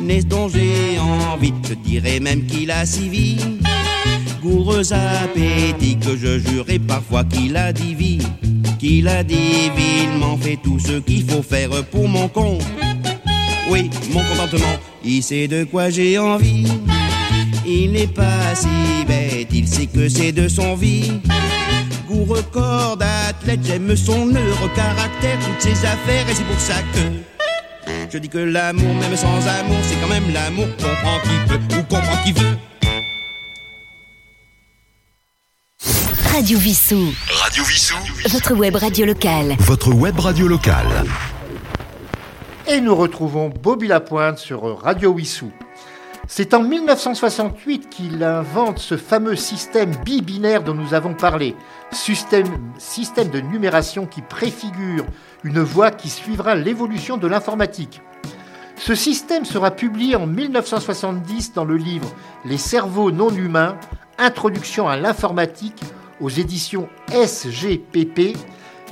N'est-ce 0.00 0.26
dont 0.26 0.48
j'ai 0.48 0.98
envie, 0.98 1.54
je 1.68 1.74
dirais 1.74 2.20
même 2.20 2.44
qu'il 2.46 2.70
a 2.70 2.84
si 2.84 3.08
vie. 3.08 3.38
Goureux 4.42 4.92
appétit 4.92 5.96
que 5.98 6.16
je 6.16 6.38
jurais 6.38 6.78
parfois 6.78 7.24
qu'il 7.24 7.56
a 7.56 7.72
dit 7.72 7.94
qu'il 8.84 9.08
a 9.08 9.24
divinement 9.24 10.36
fait 10.36 10.58
tout 10.62 10.78
ce 10.78 10.98
qu'il 10.98 11.24
faut 11.24 11.42
faire 11.42 11.70
pour 11.90 12.06
mon 12.06 12.28
compte. 12.28 12.62
Oui, 13.70 13.88
mon 14.12 14.22
contentement, 14.24 14.76
il 15.02 15.22
sait 15.22 15.48
de 15.48 15.64
quoi 15.64 15.88
j'ai 15.88 16.18
envie. 16.18 16.66
Il 17.66 17.92
n'est 17.92 18.06
pas 18.06 18.54
si 18.54 19.06
bête, 19.06 19.48
il 19.54 19.66
sait 19.66 19.86
que 19.86 20.06
c'est 20.10 20.32
de 20.32 20.48
son 20.48 20.74
vie. 20.74 21.12
Goût 22.06 22.24
record 22.24 22.98
d'athlète, 22.98 23.60
j'aime 23.64 23.96
son 23.96 24.28
heureux 24.28 24.70
caractère, 24.76 25.38
toutes 25.38 25.62
ses 25.62 25.86
affaires, 25.86 26.28
et 26.28 26.34
c'est 26.34 26.44
pour 26.44 26.60
ça 26.60 26.74
que 26.92 27.00
je 28.12 28.18
dis 28.18 28.28
que 28.28 28.38
l'amour, 28.38 28.94
même 28.96 29.16
sans 29.16 29.48
amour, 29.48 29.78
c'est 29.82 29.96
quand 29.96 30.08
même 30.08 30.30
l'amour 30.32 30.66
qu'on 30.76 30.94
prend 31.02 31.18
qui 31.22 31.48
peut 31.48 31.78
ou 31.78 31.82
qu'on 31.84 32.02
prend 32.02 32.22
qui 32.22 32.32
veut. 32.32 32.73
Radio 36.34 36.58
Vissou. 36.58 37.14
Radio 37.30 37.62
Vissou. 37.62 37.96
Votre 38.28 38.54
web 38.54 38.74
radio 38.74 39.06
locale. 39.06 39.54
Votre 39.60 39.94
web 39.94 40.18
radio 40.18 40.48
locale. 40.48 41.04
Et 42.66 42.80
nous 42.80 42.96
retrouvons 42.96 43.50
Bobby 43.50 43.86
Lapointe 43.86 44.38
sur 44.38 44.80
Radio 44.82 45.10
Wissou. 45.10 45.52
C'est 46.26 46.52
en 46.52 46.64
1968 46.64 47.88
qu'il 47.88 48.24
invente 48.24 48.80
ce 48.80 48.96
fameux 48.96 49.36
système 49.36 49.94
bibinaire 50.04 50.64
dont 50.64 50.74
nous 50.74 50.92
avons 50.92 51.14
parlé. 51.14 51.54
Système, 51.92 52.72
système 52.78 53.28
de 53.28 53.38
numération 53.38 54.04
qui 54.04 54.20
préfigure 54.20 55.06
une 55.44 55.60
voie 55.60 55.92
qui 55.92 56.10
suivra 56.10 56.56
l'évolution 56.56 57.16
de 57.16 57.28
l'informatique. 57.28 58.02
Ce 58.76 58.96
système 58.96 59.44
sera 59.44 59.70
publié 59.70 60.16
en 60.16 60.26
1970 60.26 61.52
dans 61.52 61.64
le 61.64 61.76
livre 61.76 62.12
Les 62.44 62.58
cerveaux 62.58 63.12
non 63.12 63.30
humains, 63.30 63.78
Introduction 64.18 64.88
à 64.88 64.96
l'informatique 64.96 65.80
aux 66.20 66.28
éditions 66.28 66.88
SGPP. 67.10 68.36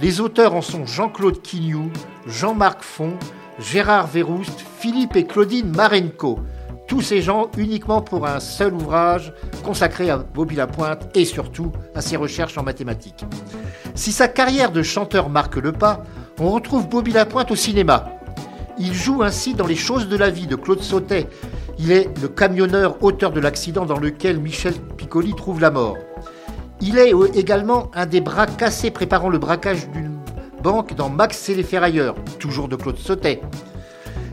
Les 0.00 0.20
auteurs 0.20 0.54
en 0.54 0.62
sont 0.62 0.86
Jean-Claude 0.86 1.42
Quignou, 1.42 1.90
Jean-Marc 2.26 2.82
Font, 2.82 3.14
Gérard 3.58 4.06
Verrouste, 4.06 4.64
Philippe 4.78 5.16
et 5.16 5.26
Claudine 5.26 5.70
Marenco. 5.74 6.40
Tous 6.88 7.00
ces 7.00 7.22
gens 7.22 7.48
uniquement 7.56 8.02
pour 8.02 8.26
un 8.26 8.40
seul 8.40 8.74
ouvrage 8.74 9.32
consacré 9.62 10.10
à 10.10 10.18
Bobby 10.18 10.56
Lapointe 10.56 11.08
et 11.14 11.24
surtout 11.24 11.72
à 11.94 12.00
ses 12.00 12.16
recherches 12.16 12.58
en 12.58 12.62
mathématiques. 12.62 13.24
Si 13.94 14.12
sa 14.12 14.28
carrière 14.28 14.72
de 14.72 14.82
chanteur 14.82 15.28
marque 15.28 15.56
le 15.56 15.72
pas, 15.72 16.02
on 16.38 16.50
retrouve 16.50 16.88
Bobby 16.88 17.12
Lapointe 17.12 17.50
au 17.50 17.56
cinéma. 17.56 18.10
Il 18.78 18.94
joue 18.94 19.22
ainsi 19.22 19.54
dans 19.54 19.66
Les 19.66 19.76
choses 19.76 20.08
de 20.08 20.16
la 20.16 20.30
vie 20.30 20.46
de 20.46 20.56
Claude 20.56 20.82
Sautet. 20.82 21.28
Il 21.78 21.92
est 21.92 22.08
le 22.20 22.28
camionneur 22.28 23.02
auteur 23.02 23.30
de 23.32 23.40
l'accident 23.40 23.86
dans 23.86 23.98
lequel 23.98 24.38
Michel 24.38 24.74
Piccoli 24.96 25.34
trouve 25.34 25.60
la 25.60 25.70
mort. 25.70 25.96
Il 26.84 26.98
est 26.98 27.12
également 27.36 27.92
un 27.94 28.06
des 28.06 28.20
bras 28.20 28.48
cassés 28.48 28.90
préparant 28.90 29.28
le 29.28 29.38
braquage 29.38 29.88
d'une 29.90 30.18
banque 30.64 30.96
dans 30.96 31.08
Max 31.08 31.48
et 31.48 31.54
les 31.54 31.62
ferrailleurs, 31.62 32.16
toujours 32.40 32.66
de 32.66 32.74
Claude 32.74 32.98
Sautet. 32.98 33.40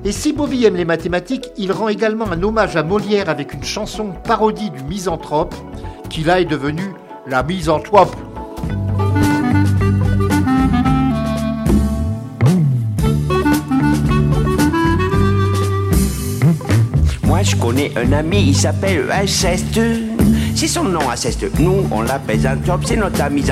Et 0.03 0.11
si 0.11 0.33
Bobby 0.33 0.65
aime 0.65 0.75
les 0.75 0.83
mathématiques, 0.83 1.51
il 1.57 1.71
rend 1.71 1.89
également 1.89 2.25
un 2.31 2.41
hommage 2.41 2.75
à 2.75 2.81
Molière 2.81 3.29
avec 3.29 3.53
une 3.53 3.63
chanson 3.63 4.13
parodie 4.23 4.71
du 4.71 4.81
misanthrope, 4.81 5.53
qui 6.09 6.23
là 6.23 6.41
est 6.41 6.45
devenu 6.45 6.81
la 7.27 7.43
misanthrope. 7.43 8.15
Moi 17.25 17.43
je 17.43 17.55
connais 17.57 17.91
un 17.95 18.11
ami, 18.11 18.47
il 18.47 18.55
s'appelle 18.55 19.05
Alceste. 19.11 19.79
C'est 20.59 20.67
son 20.67 20.83
nom, 20.83 21.07
Alceste. 21.09 21.45
Nous, 21.57 21.87
on 21.89 22.01
l'appelle 22.01 22.41
Zantop, 22.41 22.81
c'est 22.83 22.97
notre 22.97 23.21
ami. 23.21 23.45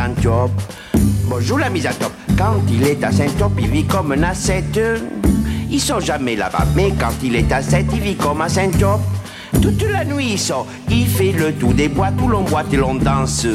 Bonjour 1.30 1.58
l'ami 1.58 1.80
Zantop. 1.80 2.12
Quand 2.38 2.56
il 2.70 2.84
est 2.86 3.02
à 3.02 3.13
Saint-Top, 3.13 3.54
il 3.60 3.67
vit 3.67 3.86
comme 3.86 4.12
un 4.12 4.24
ascète. 4.24 4.78
Ils 5.72 5.80
sont 5.80 6.02
jamais 6.02 6.36
là-bas, 6.36 6.65
mais 6.76 6.91
quand 7.00 7.13
il 7.24 7.38
est 7.38 7.50
à 7.54 7.62
7, 7.62 7.86
il 7.93 8.02
vit 8.02 8.15
comme 8.17 8.41
à 8.41 8.50
Saint-Top. 8.50 9.00
Toute 9.62 9.89
la 9.89 10.04
nuit 10.04 10.32
il 10.34 10.38
sort, 10.38 10.67
il 10.89 11.08
fait 11.08 11.32
le 11.32 11.54
tour 11.54 11.74
des 11.74 11.88
boîtes 11.88 12.22
où 12.22 12.28
l'on 12.28 12.41
boite 12.41 12.74
et 12.74 12.76
l'on 12.76 12.96
danse. 12.96 13.48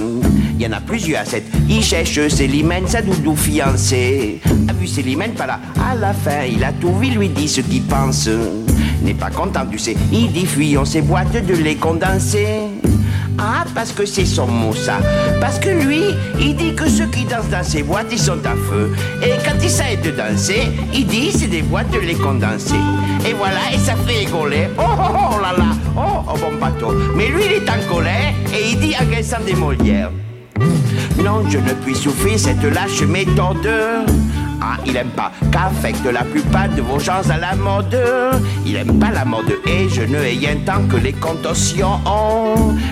Il 0.54 0.62
y 0.62 0.66
en 0.66 0.72
a 0.72 0.80
plusieurs 0.80 1.20
à 1.20 1.26
cette. 1.26 1.44
Il 1.68 1.82
cherche 1.82 2.28
Célimène, 2.28 2.88
sa 2.88 3.02
doudou 3.02 3.36
fiancée. 3.36 4.40
A 4.66 4.72
vu 4.72 4.86
Célimène 4.86 5.32
pas 5.32 5.44
là, 5.44 5.60
à 5.78 5.94
la 5.94 6.14
fin 6.14 6.44
il 6.50 6.64
a 6.64 6.72
tout 6.72 6.94
vu, 6.94 7.10
lui 7.10 7.28
dit 7.28 7.48
ce 7.48 7.60
qu'il 7.60 7.82
pense. 7.82 8.30
N'est 9.02 9.12
pas 9.12 9.30
content, 9.30 9.66
tu 9.70 9.78
sais, 9.78 9.94
il 10.10 10.32
dit 10.32 10.46
fuyons 10.46 10.86
ces 10.86 11.02
boîtes 11.02 11.44
de 11.44 11.54
lait 11.54 11.74
condensé. 11.74 12.71
Ah, 13.44 13.64
parce 13.74 13.90
que 13.90 14.06
c'est 14.06 14.24
son 14.24 14.46
mot, 14.46 14.72
ça. 14.72 14.98
Parce 15.40 15.58
que 15.58 15.68
lui, 15.70 16.04
il 16.38 16.54
dit 16.54 16.74
que 16.76 16.88
ceux 16.88 17.06
qui 17.06 17.24
dansent 17.24 17.48
dans 17.50 17.64
ces 17.64 17.82
boîtes, 17.82 18.06
ils 18.12 18.18
sont 18.18 18.38
à 18.44 18.54
feu. 18.54 18.94
Et 19.20 19.30
quand 19.44 19.56
il 19.60 19.68
s'aide 19.68 20.00
de 20.02 20.12
danser, 20.12 20.68
il 20.94 21.06
dit 21.08 21.32
c'est 21.32 21.48
des 21.48 21.62
boîtes 21.62 21.90
de 21.90 21.98
les 21.98 22.14
condenser. 22.14 22.76
Et 23.28 23.32
voilà, 23.32 23.72
et 23.74 23.78
ça 23.78 23.96
fait 24.06 24.18
rigoler. 24.20 24.68
Oh, 24.78 24.82
oh, 24.86 25.32
oh 25.32 25.40
là 25.42 25.54
là, 25.58 25.70
oh, 25.96 26.22
oh 26.28 26.38
bon 26.38 26.56
bateau. 26.60 26.94
Mais 27.16 27.26
lui, 27.28 27.42
il 27.46 27.52
est 27.54 27.68
en 27.68 27.92
colère 27.92 28.32
et 28.54 28.70
il 28.70 28.78
dit 28.78 28.94
agressant 28.94 29.40
des 29.44 29.54
Molières. 29.54 30.12
Non, 31.18 31.42
je 31.48 31.58
ne 31.58 31.72
puis 31.84 31.96
souffrir 31.96 32.38
cette 32.38 32.62
lâche 32.62 33.02
méthode. 33.02 33.68
Ah, 34.64 34.76
il 34.86 34.96
aime 34.96 35.08
pas 35.08 35.32
qu'affecte 35.50 36.06
la 36.06 36.22
plupart 36.22 36.68
de 36.68 36.82
vos 36.82 37.00
gens 37.00 37.28
à 37.28 37.36
la 37.36 37.56
mode. 37.56 37.98
Il 38.64 38.76
aime 38.76 38.96
pas 39.00 39.10
la 39.10 39.24
mode 39.24 39.52
et 39.66 39.88
je 39.88 40.02
ne 40.02 40.18
rien 40.18 40.54
tant 40.64 40.84
que 40.88 40.96
les 40.98 41.12
contorsions. 41.12 41.98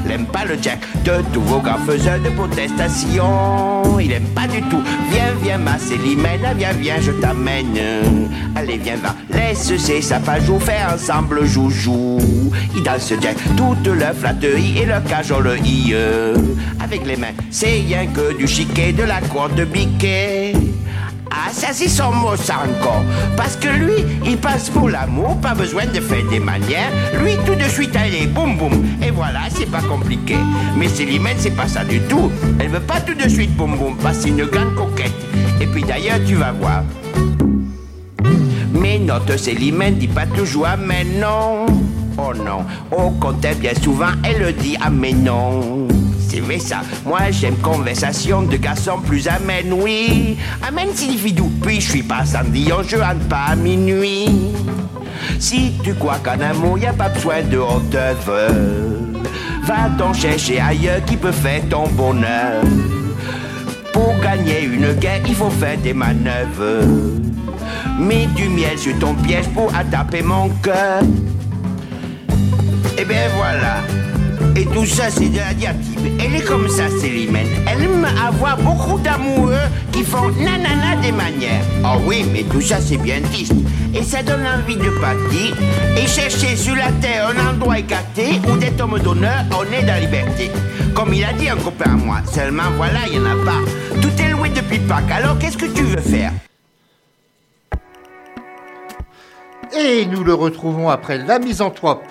Il 0.05 0.11
aime 0.11 0.27
pas 0.27 0.45
le 0.45 0.57
jack 0.61 0.81
de 1.05 1.13
tous 1.33 1.41
vos 1.43 1.61
grands 1.61 1.79
faiseurs 1.87 2.19
de 2.19 2.31
protestation. 2.31 4.01
Il 4.01 4.11
aime 4.11 4.27
pas 4.35 4.49
du 4.49 4.61
tout. 4.63 4.83
Viens, 5.13 5.33
viens, 5.41 5.59
ma 5.59 5.79
Célimène, 5.79 6.41
viens, 6.57 6.73
viens, 6.73 7.01
je 7.01 7.13
t'amène. 7.13 7.79
Allez, 8.57 8.79
viens, 8.79 8.97
va, 8.97 9.15
laisse 9.33 9.77
ces 9.77 10.03
sapajou 10.03 10.59
faire 10.59 10.95
ensemble 10.95 11.47
joujou. 11.47 12.19
Il 12.75 12.83
danse 12.83 13.13
jack 13.21 13.37
toute 13.57 13.87
leur 13.87 14.15
flatterie 14.15 14.79
et 14.79 14.87
leur 14.87 15.05
cajolerie. 15.05 15.95
Avec 16.83 17.07
les 17.07 17.17
mains, 17.17 17.35
c'est 17.49 17.85
rien 17.87 18.07
que 18.07 18.37
du 18.37 18.49
chiquet, 18.49 18.93
de 18.93 19.05
la 19.05 19.21
cour 19.21 19.49
de 19.51 19.65
biquet. 19.65 20.53
Ah, 21.31 21.51
ça 21.53 21.69
c'est 21.73 21.89
son 21.89 22.13
mot, 22.13 22.37
ça 22.37 22.57
encore. 22.65 23.05
Parce 23.37 23.57
que 23.57 23.69
lui, 23.69 24.05
il 24.27 24.37
passe 24.37 24.69
pour 24.69 24.89
l'amour, 24.89 25.37
pas 25.41 25.55
besoin 25.55 25.87
de 25.87 26.01
faire 26.01 26.27
des 26.29 26.41
manières. 26.41 26.91
Lui, 27.23 27.37
tout 27.47 27.55
de 27.55 27.69
suite, 27.69 27.95
allez, 27.95 28.27
boum 28.27 28.57
boum. 28.57 28.85
Et 29.03 29.11
voilà, 29.11 29.43
c'est 29.49 29.71
pas 29.71 29.81
compliqué. 29.83 30.37
Mais 30.77 30.89
Célimène, 30.89 31.37
c'est 31.39 31.57
pas 31.57 31.69
ça 31.69 31.85
du 31.85 32.01
tout. 32.01 32.31
Elle 32.59 32.69
veut 32.69 32.81
pas 32.81 33.01
tout 33.01 33.15
de 33.15 33.29
suite 33.29 33.55
boum 33.57 33.77
boum, 33.77 33.97
parce 34.03 34.25
une 34.25 34.45
grande 34.45 34.75
coquette. 34.75 35.13
Et 35.61 35.67
puis 35.67 35.85
d'ailleurs, 35.85 36.19
tu 36.27 36.35
vas 36.35 36.53
voir. 36.53 36.83
Mais 38.73 38.99
notre 38.99 39.37
Célimène 39.37 39.97
dit 39.97 40.09
pas 40.09 40.27
toujours 40.27 40.67
amen, 40.67 41.07
non. 41.21 41.67
Oh 42.19 42.35
non, 42.35 42.65
au 42.91 43.11
contraire, 43.13 43.55
bien 43.57 43.73
souvent, 43.81 44.13
elle 44.25 44.41
le 44.41 44.53
dit 44.53 44.77
ah 44.81 44.91
mais 44.91 45.13
non. 45.13 45.87
C'est 46.31 46.59
ça, 46.61 46.83
moi 47.05 47.33
j'aime 47.33 47.57
conversation 47.57 48.43
de 48.43 48.57
garçons 48.57 49.01
plus 49.05 49.27
amène, 49.27 49.73
oui. 49.73 50.37
Amen 50.67 50.89
signifie 50.95 51.33
doux, 51.33 51.51
puis 51.61 51.81
je 51.81 51.91
suis 51.91 52.03
pas 52.05 52.25
Cendillon, 52.25 52.85
je 52.87 52.97
rentre 52.97 53.27
pas 53.29 53.47
à 53.49 53.57
minuit. 53.57 54.29
Si 55.41 55.73
tu 55.83 55.93
crois 55.95 56.19
qu'en 56.23 56.41
amour 56.41 56.79
y 56.79 56.87
a 56.87 56.93
pas 56.93 57.09
besoin 57.09 57.43
de 57.43 57.59
haute 57.59 57.95
œuvre, 57.97 58.55
va 59.65 59.89
donc 59.99 60.15
chercher 60.15 60.61
ailleurs 60.61 61.05
qui 61.05 61.17
peut 61.17 61.33
faire 61.33 61.63
ton 61.69 61.89
bonheur. 61.89 62.63
Pour 63.93 64.15
gagner 64.21 64.63
une 64.63 64.93
guerre, 65.01 65.23
il 65.27 65.35
faut 65.35 65.51
faire 65.51 65.79
des 65.79 65.95
manœuvres. 65.95 66.87
Mets 67.99 68.27
du 68.37 68.49
miel 68.49 68.79
sur 68.79 68.97
ton 69.01 69.15
piège 69.15 69.49
pour 69.49 69.75
attaper 69.75 70.23
mon 70.23 70.49
cœur. 70.63 71.03
Et 72.97 73.05
bien 73.05 73.29
voilà. 73.37 73.79
Et 74.57 74.67
tout 74.67 74.85
ça, 74.85 75.11
c'est 75.11 75.29
de 75.29 75.39
la 75.39 75.55
diatribe. 75.55 76.21
Elle 76.21 76.35
est 76.35 76.45
comme 76.45 76.69
ça, 76.69 76.89
Célimène. 77.01 77.47
Elle 77.67 77.85
aime 77.85 78.07
avoir 78.27 78.57
beaucoup 78.59 78.99
d'amoureux 78.99 79.55
qui 79.93 80.03
font 80.03 80.29
nanana 80.31 80.97
des 81.01 81.13
manières. 81.13 81.63
Oh 81.85 81.99
oui, 82.05 82.25
mais 82.33 82.43
tout 82.43 82.61
ça, 82.61 82.81
c'est 82.81 82.97
bien 82.97 83.21
triste. 83.23 83.55
Et 83.95 84.03
ça 84.03 84.23
donne 84.23 84.45
envie 84.47 84.77
de 84.77 84.91
partir 85.01 85.57
et 85.97 86.07
chercher 86.07 86.57
sur 86.57 86.75
la 86.75 86.91
terre 87.01 87.29
un 87.29 87.55
endroit 87.55 87.79
écarté 87.79 88.41
où 88.49 88.57
d'être 88.57 88.81
homme 88.81 88.99
d'honneur, 88.99 89.45
on 89.53 89.65
est 89.73 89.83
dans 89.83 89.87
la 89.89 90.01
liberté. 90.01 90.51
Comme 90.95 91.15
il 91.15 91.25
a 91.25 91.33
dit 91.33 91.49
un 91.49 91.57
copain 91.57 91.93
à 91.93 91.97
moi. 91.97 92.17
Seulement, 92.31 92.71
voilà, 92.77 93.01
il 93.07 93.21
n'y 93.21 93.27
en 93.27 93.31
a 93.31 93.45
pas. 93.45 93.61
Tout 94.03 94.23
est 94.23 94.31
loué 94.31 94.51
depuis 94.51 94.79
Pâques. 94.79 95.11
Alors, 95.11 95.39
qu'est-ce 95.39 95.57
que 95.57 95.67
tu 95.67 95.85
veux 95.85 96.01
faire? 96.01 96.33
Et 99.79 100.05
nous 100.07 100.25
le 100.25 100.35
retrouvons 100.35 100.89
après 100.91 101.19
la 101.19 101.39
misanthrope. 101.39 102.03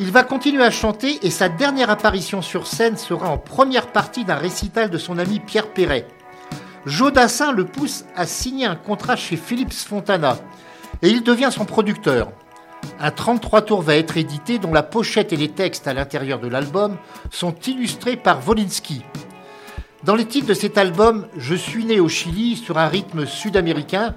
Il 0.00 0.12
va 0.12 0.22
continuer 0.22 0.62
à 0.62 0.70
chanter 0.70 1.18
et 1.26 1.30
sa 1.30 1.48
dernière 1.48 1.90
apparition 1.90 2.40
sur 2.40 2.68
scène 2.68 2.96
sera 2.96 3.30
en 3.30 3.36
première 3.36 3.88
partie 3.88 4.24
d'un 4.24 4.36
récital 4.36 4.90
de 4.90 4.98
son 4.98 5.18
ami 5.18 5.40
Pierre 5.40 5.72
Perret. 5.72 6.06
Jodassin 6.86 7.50
le 7.50 7.64
pousse 7.64 8.04
à 8.14 8.24
signer 8.24 8.66
un 8.66 8.76
contrat 8.76 9.16
chez 9.16 9.36
Philips 9.36 9.72
Fontana 9.72 10.38
et 11.02 11.08
il 11.08 11.24
devient 11.24 11.50
son 11.50 11.64
producteur. 11.64 12.30
Un 13.00 13.10
33 13.10 13.62
tours 13.62 13.82
va 13.82 13.96
être 13.96 14.16
édité 14.16 14.60
dont 14.60 14.72
la 14.72 14.84
pochette 14.84 15.32
et 15.32 15.36
les 15.36 15.50
textes 15.50 15.88
à 15.88 15.94
l'intérieur 15.94 16.38
de 16.38 16.46
l'album 16.46 16.96
sont 17.32 17.56
illustrés 17.66 18.16
par 18.16 18.40
Volinsky. 18.40 19.02
Dans 20.04 20.14
les 20.14 20.26
titres 20.26 20.46
de 20.46 20.54
cet 20.54 20.78
album, 20.78 21.26
Je 21.36 21.56
suis 21.56 21.84
né 21.84 21.98
au 21.98 22.08
Chili 22.08 22.56
sur 22.56 22.78
un 22.78 22.86
rythme 22.86 23.26
sud-américain, 23.26 24.14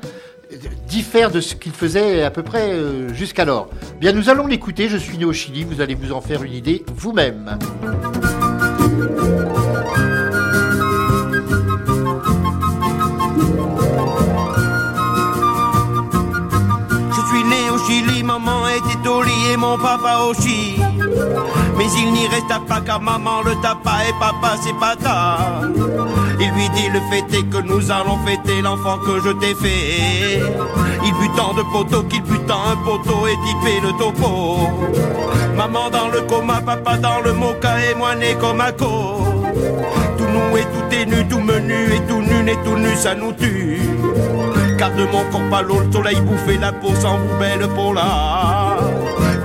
diffère 0.87 1.31
de 1.31 1.41
ce 1.41 1.55
qu'il 1.55 1.71
faisait 1.71 2.23
à 2.23 2.31
peu 2.31 2.43
près 2.43 2.71
euh, 2.71 3.13
jusqu'alors. 3.13 3.69
Bien, 3.99 4.11
nous 4.11 4.29
allons 4.29 4.47
l'écouter. 4.47 4.89
Je 4.89 4.97
suis 4.97 5.17
né 5.17 5.25
au 5.25 5.33
Chili. 5.33 5.63
Vous 5.63 5.81
allez 5.81 5.95
vous 5.95 6.11
en 6.11 6.21
faire 6.21 6.43
une 6.43 6.53
idée 6.53 6.83
vous-même. 6.93 7.57
Je 17.09 17.21
suis 17.27 17.43
né 17.43 17.69
au 17.71 17.77
Chili, 17.87 18.23
maman 18.23 18.67
était 18.67 19.07
au 19.07 19.21
lit 19.23 19.51
et 19.53 19.57
mon 19.57 19.77
papa 19.77 20.25
aussi. 20.29 20.80
Mais 21.77 21.85
il 21.97 22.13
n'y 22.13 22.27
resta 22.27 22.59
pas 22.67 22.81
car 22.81 23.01
maman 23.01 23.41
le 23.45 23.55
tapa 23.61 23.91
et 24.07 24.13
papa 24.19 24.55
c'est 24.61 24.77
pas 24.79 24.95
tard. 24.95 25.61
Il 26.39 26.51
lui 26.51 26.69
dit 26.69 26.89
le 26.89 26.99
fait 27.09 27.43
que 27.49 27.61
nous 27.61 27.91
allons 27.91 28.17
fêter 28.25 28.61
l'enfant 28.61 28.97
que 28.97 29.19
je 29.23 29.31
t'ai 29.33 29.55
fait. 29.55 30.41
Il 31.03 31.13
but 31.13 31.31
tant 31.35 31.53
de 31.53 31.63
poteaux 31.71 32.03
qu'il 32.03 32.21
but 32.23 32.45
tant 32.47 32.61
un 32.71 32.75
poteau 32.77 33.27
et 33.27 33.37
typé 33.45 33.79
le 33.81 33.91
topo. 33.97 34.57
Maman 35.55 35.89
dans 35.89 36.07
le 36.07 36.21
coma, 36.21 36.61
papa 36.61 36.97
dans 36.97 37.19
le 37.23 37.33
mocha 37.33 37.79
et 37.89 37.95
moi 37.95 38.15
né 38.15 38.35
comme 38.39 38.61
un 38.61 38.71
co. 38.71 39.23
Tout 40.17 40.25
nous 40.25 40.57
et 40.57 40.63
tout 40.63 40.95
est 40.95 41.05
nu, 41.05 41.27
tout 41.27 41.39
menu 41.39 41.93
et 41.93 42.01
tout 42.07 42.21
nu 42.21 42.49
et 42.49 42.57
tout 42.63 42.77
nu 42.77 42.95
ça 42.95 43.15
nous 43.15 43.33
tue. 43.33 43.81
Car 44.77 44.91
de 44.91 45.03
mon 45.05 45.23
corps 45.31 45.57
à 45.57 45.61
l'eau, 45.61 45.79
le 45.79 45.91
soleil 45.91 46.21
bouffait 46.21 46.57
la 46.57 46.71
peau 46.71 46.93
sans 46.99 47.17
vous 47.17 47.37
belle 47.39 47.67
peau 47.75 47.93
là. 47.93 48.70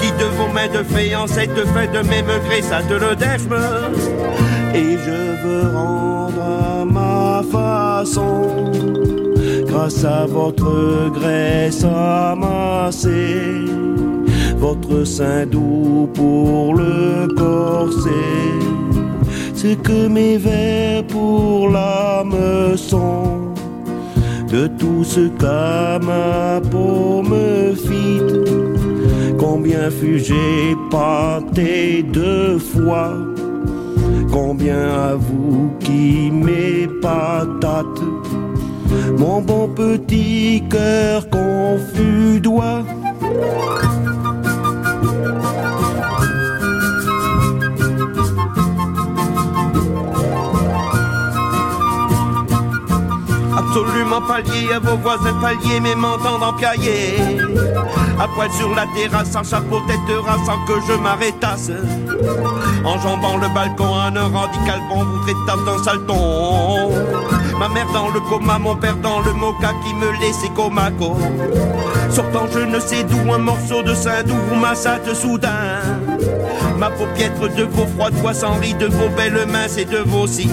De 0.07 0.25
vos 0.25 0.51
mains 0.51 0.69
de 0.69 0.83
fiançailles 0.83 1.49
te 1.49 1.65
fait 1.67 1.89
de 1.89 2.09
même 2.09 2.27
gré, 2.47 2.63
ça 2.63 2.81
te 2.81 2.95
le 2.95 3.15
défme. 3.17 3.57
Et 4.75 4.97
je 5.05 5.21
veux 5.43 5.77
rendre 5.77 6.41
à 6.41 6.85
ma 6.85 7.43
façon, 7.43 8.73
grâce 9.67 10.05
à 10.05 10.25
votre 10.25 11.11
graisse 11.11 11.85
amassée, 11.85 13.67
votre 14.57 15.05
sein 15.05 15.45
doux 15.45 16.09
pour 16.15 16.75
le 16.75 17.29
corset. 17.37 18.11
Ce 19.55 19.75
que 19.75 20.07
mes 20.09 20.39
vers 20.39 21.05
pour 21.05 21.69
l'âme 21.69 22.77
sont 22.77 23.53
de 24.51 24.67
tout 24.79 25.05
ce 25.05 25.29
qu'à 25.29 25.99
ma 25.99 26.61
peau 26.71 27.23
me 27.23 27.75
fit. 27.75 28.76
Combien 29.39 29.91
fus-je 29.91 30.75
pâté 30.91 32.03
deux 32.03 32.59
fois, 32.59 33.13
combien 34.33 34.89
à 34.89 35.15
vous 35.15 35.71
qui 35.81 36.31
m'épatate, 36.31 38.01
mon 39.19 39.43
bon 39.43 39.69
petit 39.69 40.63
cœur 40.71 41.29
confus 41.29 42.41
doit. 42.41 42.85
Absolument 53.77 54.23
pas 54.23 54.41
lié 54.41 54.73
à 54.73 54.79
vos 54.79 54.97
voisins 54.97 55.35
paliers, 55.39 55.81
mais 55.81 55.95
m'entendant 55.95 56.55
piailler. 56.55 57.19
À 58.19 58.27
poil 58.27 58.51
sur 58.53 58.75
la 58.75 58.87
terrasse, 58.95 59.33
sans 59.33 59.45
chapeau, 59.45 59.81
tête 59.87 59.99
sans 60.47 60.65
que 60.65 60.81
je 60.89 60.95
m'arrêtasse. 60.95 61.71
Enjambant 62.87 63.37
le 63.37 63.49
balcon, 63.49 63.95
un 63.95 64.13
radical 64.13 64.81
bon, 64.89 65.05
vous 65.05 65.19
traitant 65.25 65.63
d'un 65.67 65.85
salton. 65.85 66.91
Ma 67.59 67.69
mère 67.69 67.87
dans 67.93 68.09
le 68.09 68.21
coma, 68.21 68.59
mon 68.59 68.77
père 68.77 68.97
dans 68.97 69.21
le 69.21 69.35
mocha 69.35 69.75
qui 69.85 69.93
me 69.93 70.11
laissait 70.23 70.49
comaco. 70.57 71.19
Sortant 72.09 72.47
je 72.51 72.61
ne 72.61 72.81
sais 72.81 73.05
d'où 73.05 73.31
un 73.31 73.39
morceau 73.39 73.83
de 73.83 73.95
sein 73.95 74.23
d'où 74.25 74.37
vous 74.49 74.59
massate 74.59 75.13
soudain. 75.15 75.83
Ma 76.79 76.89
paupiètre 76.89 77.55
de 77.55 77.65
vos 77.65 77.87
froides 77.87 78.15
voix 78.15 78.33
sans 78.33 78.55
riz, 78.55 78.73
de 78.73 78.87
vos 78.87 79.11
belles 79.11 79.47
mains, 79.47 79.69
c'est 79.69 79.85
de 79.85 79.99
vos 79.99 80.27
si. 80.27 80.49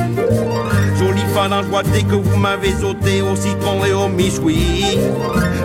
Joie 1.34 1.82
dès 1.92 2.04
que 2.04 2.14
vous 2.14 2.38
m'avez 2.38 2.76
ôté 2.84 3.24
au 3.24 3.36
citron 3.36 3.84
et 3.84 3.92
au 3.92 4.08
michoui. 4.08 4.86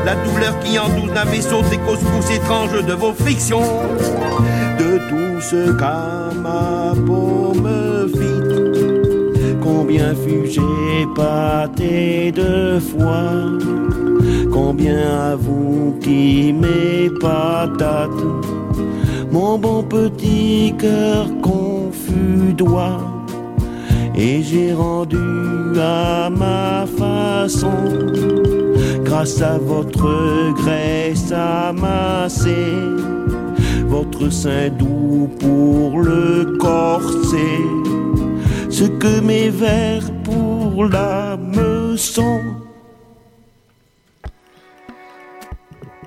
La 0.07 0.15
douleur 0.15 0.59
qui 0.61 0.79
entoure 0.79 1.13
d'un 1.13 1.27
vaisseau, 1.27 1.61
des 1.71 1.77
causes 1.77 2.31
étranges 2.31 2.85
de 2.85 2.95
vos 2.95 3.13
fictions. 3.13 3.61
De 4.79 4.99
tout 5.11 5.41
ce 5.43 5.73
qu'à 5.73 6.31
ma 6.43 6.95
peau 7.07 7.53
me 7.55 8.09
fit, 8.09 9.59
combien 9.63 10.15
fus-je 10.15 10.63
épaté 11.03 12.33
de 12.33 12.81
foi, 12.81 13.23
combien 14.51 15.33
à 15.33 15.37
vous 15.37 15.99
qui 16.01 16.55
m'épatate, 16.55 18.11
mon 19.31 19.59
bon 19.59 19.83
petit 19.83 20.75
cœur 20.79 21.29
confus 21.43 22.55
doit 22.57 23.18
et 24.19 24.43
j'ai 24.43 24.73
rendu 24.73 25.17
à 25.81 26.29
ma 26.29 26.87
façon, 26.87 27.71
grâce 29.05 29.41
à 29.41 29.59
votre 29.59 30.53
graisse 30.55 31.31
amassée, 31.31 32.75
votre 33.87 34.29
sein 34.31 34.71
doux 34.71 35.31
pour 35.39 36.01
le 36.01 36.57
corset, 36.59 37.63
ce 38.69 38.85
que 38.85 39.21
mes 39.21 39.51
vers 39.51 40.11
pour 40.25 40.85
l'âme 40.85 41.97
sont. 41.97 42.41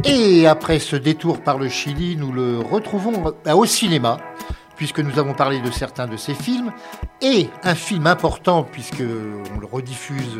Et 0.04 0.48
après 0.48 0.80
ce 0.80 0.98
détour 0.98 1.42
par 1.42 1.58
le 1.58 1.70
Chili, 1.70 2.18
nous 2.18 2.34
le 2.34 2.60
retrouvons 2.60 3.34
au 3.54 3.66
cinéma 3.66 4.18
puisque 4.82 5.00
nous 5.00 5.20
avons 5.20 5.36
parlé 5.36 5.62
de 5.62 5.70
certains 5.70 6.08
de 6.08 6.18
ses 6.18 6.34
films, 6.34 6.72
et 7.22 7.50
un 7.62 7.76
film 7.76 8.08
important, 8.08 8.64
puisqu'on 8.64 9.60
le 9.60 9.68
rediffuse 9.72 10.40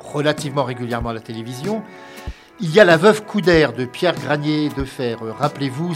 relativement 0.00 0.62
régulièrement 0.62 1.08
à 1.08 1.12
la 1.12 1.18
télévision. 1.18 1.82
Il 2.60 2.70
y 2.70 2.78
a 2.78 2.84
La 2.84 2.96
Veuve 2.96 3.24
Coudert 3.24 3.72
de 3.72 3.84
Pierre 3.84 4.14
Granier 4.14 4.68
de 4.68 4.84
Fer. 4.84 5.18
Rappelez-vous, 5.40 5.92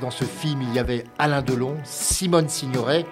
dans 0.00 0.12
ce 0.12 0.22
film, 0.22 0.62
il 0.62 0.72
y 0.72 0.78
avait 0.78 1.02
Alain 1.18 1.42
Delon, 1.42 1.76
Simone 1.82 2.48
Signoret. 2.48 3.04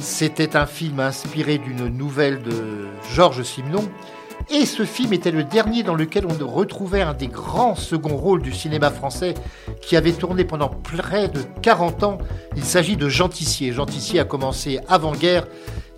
C'était 0.00 0.54
un 0.54 0.66
film 0.66 1.00
inspiré 1.00 1.56
d'une 1.56 1.88
nouvelle 1.88 2.42
de 2.42 2.88
Georges 3.14 3.42
Simenon. 3.42 3.88
Et 4.50 4.66
ce 4.66 4.84
film 4.84 5.12
était 5.12 5.30
le 5.30 5.42
dernier 5.42 5.82
dans 5.82 5.94
lequel 5.94 6.26
on 6.26 6.46
retrouvait 6.46 7.02
un 7.02 7.14
des 7.14 7.28
grands 7.28 7.74
seconds 7.74 8.16
rôles 8.16 8.42
du 8.42 8.52
cinéma 8.52 8.90
français 8.90 9.34
qui 9.80 9.96
avait 9.96 10.12
tourné 10.12 10.44
pendant 10.44 10.68
près 10.68 11.28
de 11.28 11.40
40 11.62 12.02
ans. 12.02 12.18
Il 12.56 12.64
s'agit 12.64 12.96
de 12.96 13.08
Jean 13.08 13.28
Tissier. 13.28 13.72
Jean 13.72 13.86
Tissier 13.86 14.20
a 14.20 14.24
commencé 14.24 14.80
avant-guerre 14.88 15.46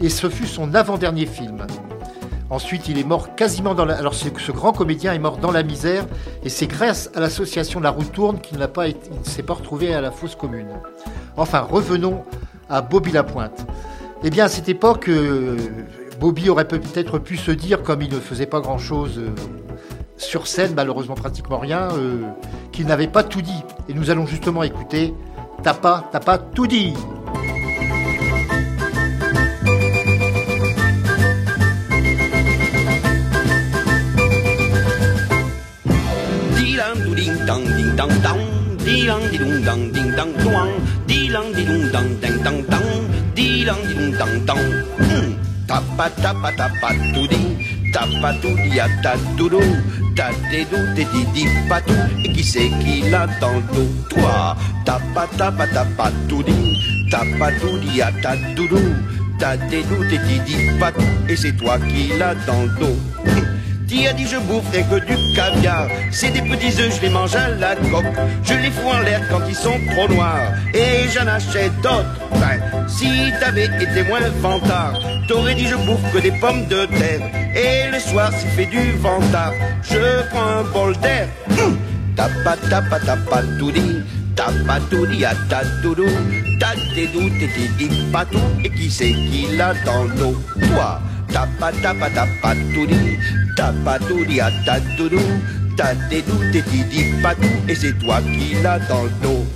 et 0.01 0.09
ce 0.09 0.29
fut 0.29 0.47
son 0.47 0.75
avant-dernier 0.75 1.27
film. 1.27 1.67
Ensuite, 2.49 2.89
il 2.89 2.99
est 2.99 3.05
mort 3.05 3.35
quasiment 3.35 3.75
dans 3.75 3.85
la... 3.85 3.97
Alors, 3.97 4.15
ce, 4.15 4.29
grand 4.53 4.73
comédien 4.73 5.13
est 5.13 5.19
mort 5.19 5.39
dans 5.39 5.51
la 5.51 5.65
misère, 5.65 6.07
et 6.45 6.49
c'est 6.49 6.69
grâce 6.69 7.11
à 7.17 7.21
l'association 7.21 7.81
La 7.81 7.91
Roue 7.91 8.05
Tourne 8.05 8.41
qu'il 8.41 8.59
n'a 8.59 8.69
pas 8.69 8.87
été... 8.87 9.11
ne 9.11 9.25
s'est 9.25 9.43
pas 9.43 9.55
retrouvé 9.55 9.93
à 9.93 10.01
la 10.01 10.13
fosse 10.13 10.37
commune. 10.37 10.69
Enfin, 11.37 11.61
revenons 11.61 12.23
à 12.69 12.83
Bobby 12.83 13.11
Lapointe. 13.11 13.67
Eh 14.23 14.31
bien, 14.31 14.45
à 14.45 14.49
cette 14.49 14.69
époque, 14.69 15.09
euh, 15.09 15.57
Bobby 16.19 16.49
aurait 16.49 16.69
peut-être 16.69 17.19
pu 17.19 17.37
se 17.37 17.51
dire, 17.51 17.83
comme 17.83 18.03
il 18.03 18.13
ne 18.13 18.21
faisait 18.21 18.47
pas 18.47 18.61
grand-chose 18.61 19.19
euh, 19.19 19.31
sur 20.17 20.47
scène, 20.47 20.73
malheureusement 20.75 21.15
pratiquement 21.15 21.59
rien, 21.59 21.89
euh, 21.93 22.23
qu'il 22.73 22.87
n'avait 22.87 23.09
pas 23.09 23.23
tout 23.23 23.43
dit. 23.43 23.63
Et 23.89 23.95
nous 23.95 24.11
allons 24.11 24.27
justement 24.27 24.63
écouter 24.63 25.15
T'as 25.63 25.75
pas, 25.75 26.09
t'as 26.13 26.21
pas 26.21 26.39
tout 26.39 26.67
dit. 26.67 26.95
Tapa 45.67 46.07
tapa 46.23 46.55
tapa 46.55 46.95
tudi, 47.11 47.59
tapa 47.91 48.31
tudi 48.39 48.79
à 48.79 48.87
ta 49.03 49.19
ta 50.15 50.31
patou, 51.69 51.93
et 52.25 52.33
qui 52.33 52.45
c'est 52.45 52.71
qui 52.81 53.03
l'a 53.11 53.27
dans 53.41 53.53
le 53.55 53.75
dos 53.75 53.91
Toi, 54.11 54.57
tapa 54.85 55.27
tapa 55.37 55.67
tapa 55.67 56.13
tudi, 56.29 56.55
tapa 57.11 57.51
tudi 57.61 58.01
à 58.01 58.13
ta 58.23 58.37
ta 59.41 59.57
patou, 60.79 61.03
et 61.29 61.37
c'est 61.37 61.57
toi 61.57 61.79
qui 61.81 62.17
l'a 62.17 62.35
dans. 62.47 62.63
Qui 63.89 64.09
a 64.09 64.13
dit 64.13 64.27
je 64.27 64.39
boufferai 64.39 64.85
que 64.91 64.99
du 65.07 65.35
caviar 65.35 65.87
C'est 66.11 66.31
des 66.31 66.43
petits 66.43 66.81
œufs, 66.81 66.97
je 66.97 67.03
les 67.03 67.09
mange 67.09 67.37
à 67.37 67.49
la 67.51 67.77
coque. 67.77 68.05
Je 68.43 68.55
les 68.55 68.71
fous 68.71 68.89
en 68.89 69.01
l'air 69.01 69.21
quand 69.31 69.43
ils 69.49 69.55
sont 69.55 69.79
trop 69.93 70.09
noirs. 70.09 70.53
Et 70.75 71.09
j'en 71.09 71.27
achète 71.27 71.75
d'autres. 71.83 72.07
Si 72.89 73.33
t'avais 73.41 73.67
été 73.67 74.03
moins 74.05 74.21
vantard 74.41 74.95
T'aurais 75.29 75.55
dit 75.55 75.67
je 75.67 75.75
bouffe 75.75 76.13
que 76.13 76.19
des 76.19 76.33
pommes 76.33 76.67
de 76.67 76.87
terre. 76.87 77.21
Et 77.55 77.91
le 77.91 77.99
soir 78.01 78.33
s'il 78.33 78.51
fait 78.51 78.67
du 78.67 78.93
ventard 78.99 79.53
Je 79.83 80.29
prends 80.31 80.61
un 80.61 80.65
bol 80.73 80.97
d'air. 80.99 81.29
Hum. 81.59 81.79
Tapa 82.17 82.57
tapa 82.69 82.99
tapa 83.01 83.43
tout 83.59 83.71
dit 83.71 84.01
Tapa 84.35 84.81
tout 84.91 85.07
dit 85.07 85.25
à 85.25 85.35
ta 85.49 85.63
doudou 85.83 86.07
Ta 86.59 86.75
dédou 86.95 87.29
t'es 87.39 87.89
patou 88.13 88.39
Et 88.65 88.71
qui 88.71 88.91
c'est 88.91 89.13
qui 89.13 89.47
l'a 89.57 89.75
dans 89.85 90.05
le 90.05 90.67
Toi 90.67 91.01
Tapa 91.33 91.73
tapa 91.83 92.09
tapa 92.11 92.55
tout 92.75 92.87
dit 92.87 93.19
Tapa 93.57 93.99
tout 94.09 94.25
dit 94.25 94.41
à 94.41 94.51
ta 94.65 94.81
doudou 94.97 95.21
Ta 95.77 95.95
dédou 96.11 96.39
Et 97.69 97.75
c'est 97.75 97.99
toi 97.99 98.21
qui 98.21 98.55
l'a 98.63 98.79
dans 98.79 99.05
le 99.05 99.11
dos 99.23 99.47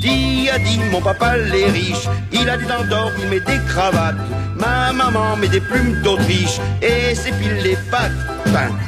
Dit 0.00 0.48
a 0.48 0.58
dit 0.58 0.78
mon 0.92 1.00
papa 1.00 1.36
les 1.36 1.66
riche, 1.66 2.08
il 2.32 2.48
a 2.48 2.56
des 2.56 2.66
dents 2.66 2.84
d'or, 2.88 3.10
il 3.20 3.28
met 3.28 3.40
des 3.40 3.58
cravates. 3.66 4.14
Ma 4.56 4.92
maman 4.92 5.36
met 5.36 5.48
des 5.48 5.60
plumes 5.60 6.00
d'Autriche 6.02 6.60
et 6.80 7.14
s'épile 7.16 7.56
les 7.64 7.76
pattes. 7.90 8.12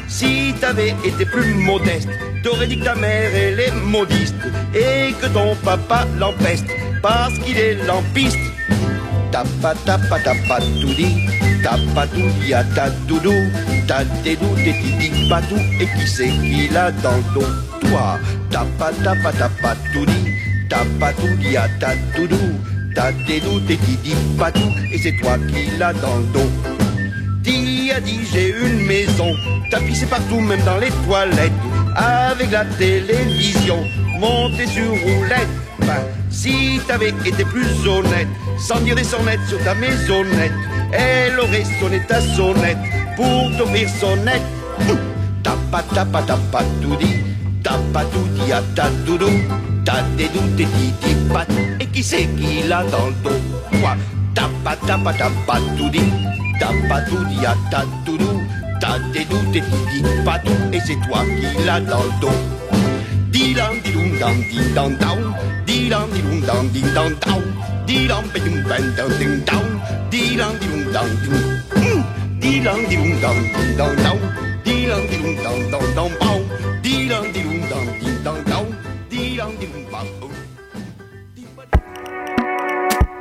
Si 0.07 0.55
t'avais 0.61 0.95
été 1.05 1.25
plus 1.25 1.55
modeste, 1.55 2.09
t'aurais 2.45 2.69
dit 2.69 2.79
que 2.79 2.85
ta 2.85 2.95
mère 2.95 3.31
elle 3.35 3.59
est 3.59 3.73
modiste 3.73 4.37
et 4.73 5.13
que 5.21 5.27
ton 5.27 5.57
papa 5.65 6.07
l'empeste 6.19 6.67
parce 7.03 7.37
qu'il 7.41 7.59
est 7.59 7.75
lampiste. 7.87 8.39
Tapa 9.33 9.75
tapa 9.85 10.19
tapa 10.21 10.61
tout 10.81 10.95
dit, 10.95 11.27
tapa 11.63 12.07
tout 12.07 12.31
dit 12.41 12.55
à 12.55 12.65
ta 12.65 12.91
doudou, 13.09 13.35
ta 13.87 14.05
dédou 14.25 14.55
t'es 14.57 14.75
dit 14.99 15.29
patou 15.29 15.57
et 15.81 15.87
qui 15.87 16.07
c'est 16.07 16.29
qui 16.29 16.69
l'a 16.73 16.91
dans 16.91 17.17
le 17.17 17.35
dos? 17.35 17.47
Toi, 17.81 18.19
tapa 18.51 18.93
tapa 19.05 19.33
tapa. 19.33 19.77
T'as 20.71 21.13
tout 21.13 21.37
dit. 21.41 21.57
À 21.57 21.69
ta 21.81 21.95
doudou, 22.17 22.37
t'as 22.95 23.11
des 23.27 23.41
doutes 23.41 23.69
et 23.69 23.77
qui 23.77 23.97
dit 24.05 24.15
pas 24.39 24.53
tout, 24.53 24.73
et 24.93 24.99
c'est 24.99 25.17
toi 25.21 25.37
qui 25.49 25.77
l'as 25.79 25.93
dans 25.95 26.17
le 26.17 26.25
dos. 26.33 26.51
Dis 27.43 27.91
a 27.91 28.01
dit 28.01 28.21
j'ai 28.33 28.51
une 28.51 28.87
maison, 28.87 29.35
tapissée 29.71 30.07
partout, 30.07 30.41
même 30.41 30.63
dans 30.63 30.79
les 30.79 30.91
toilettes, 31.05 31.53
avec 31.97 32.53
la 32.53 32.65
télévision, 32.65 33.79
montée 34.21 34.67
sur 34.67 34.91
roulette. 34.91 35.49
Si 36.31 36.81
t'avais 36.87 37.13
été 37.25 37.45
plus 37.45 37.87
honnête, 37.87 38.29
sans 38.59 38.81
dire 38.81 38.95
des 38.95 39.05
sonnettes 39.05 39.47
sur 39.49 39.63
ta 39.63 39.75
maisonnette, 39.75 40.53
elle 40.93 41.39
aurait 41.39 41.65
sonné 41.79 42.01
ta 42.07 42.21
sonnette 42.21 42.79
pour 43.17 43.51
t'offrir 43.57 43.89
sonnette. 43.89 44.43
Pas, 45.71 45.85
t'as 45.95 46.05
pas 46.05 46.23
tout 46.83 46.97
dit, 46.97 47.17
t'as 47.63 47.79
pas 47.93 48.05
tout 48.05 48.27
dit 48.35 48.53
à 48.53 48.63
ta 48.75 48.91
doudou. 49.07 49.31
T'as 49.85 50.03
des 50.17 50.29
doutes 50.29 50.61
et 50.61 50.65
dit 50.65 51.15
pas 51.33 51.47
Et 51.79 51.87
qui 51.87 52.03
c'est 52.03 52.27
qui 52.37 52.63
l'a 52.69 52.85
dans 52.85 53.07
le 53.07 53.15
dos? 53.23 53.41
Quoi? 53.81 53.97
Pas, 54.65 54.77
t'as 54.87 54.99
pas 54.99 55.59
tout 55.77 55.89
dit. 55.91 56.01
T'as 56.59 56.89
pas 56.89 57.01
tout 57.03 57.25
dit 57.25 57.47
à 57.47 57.55
ta 57.71 57.85
doudou. 58.05 58.43
T'as 58.81 58.99
des 59.13 59.25
doutes 59.25 59.55
et 59.55 59.61
dit 59.61 60.03
pas 60.25 60.39
tout 60.39 60.53
Et 60.73 60.81
c'est 60.81 60.99
toi 61.07 61.25
qui 61.25 61.65
l'a 61.65 61.81
dans 61.81 62.03
le 62.03 62.21
dos 62.21 62.60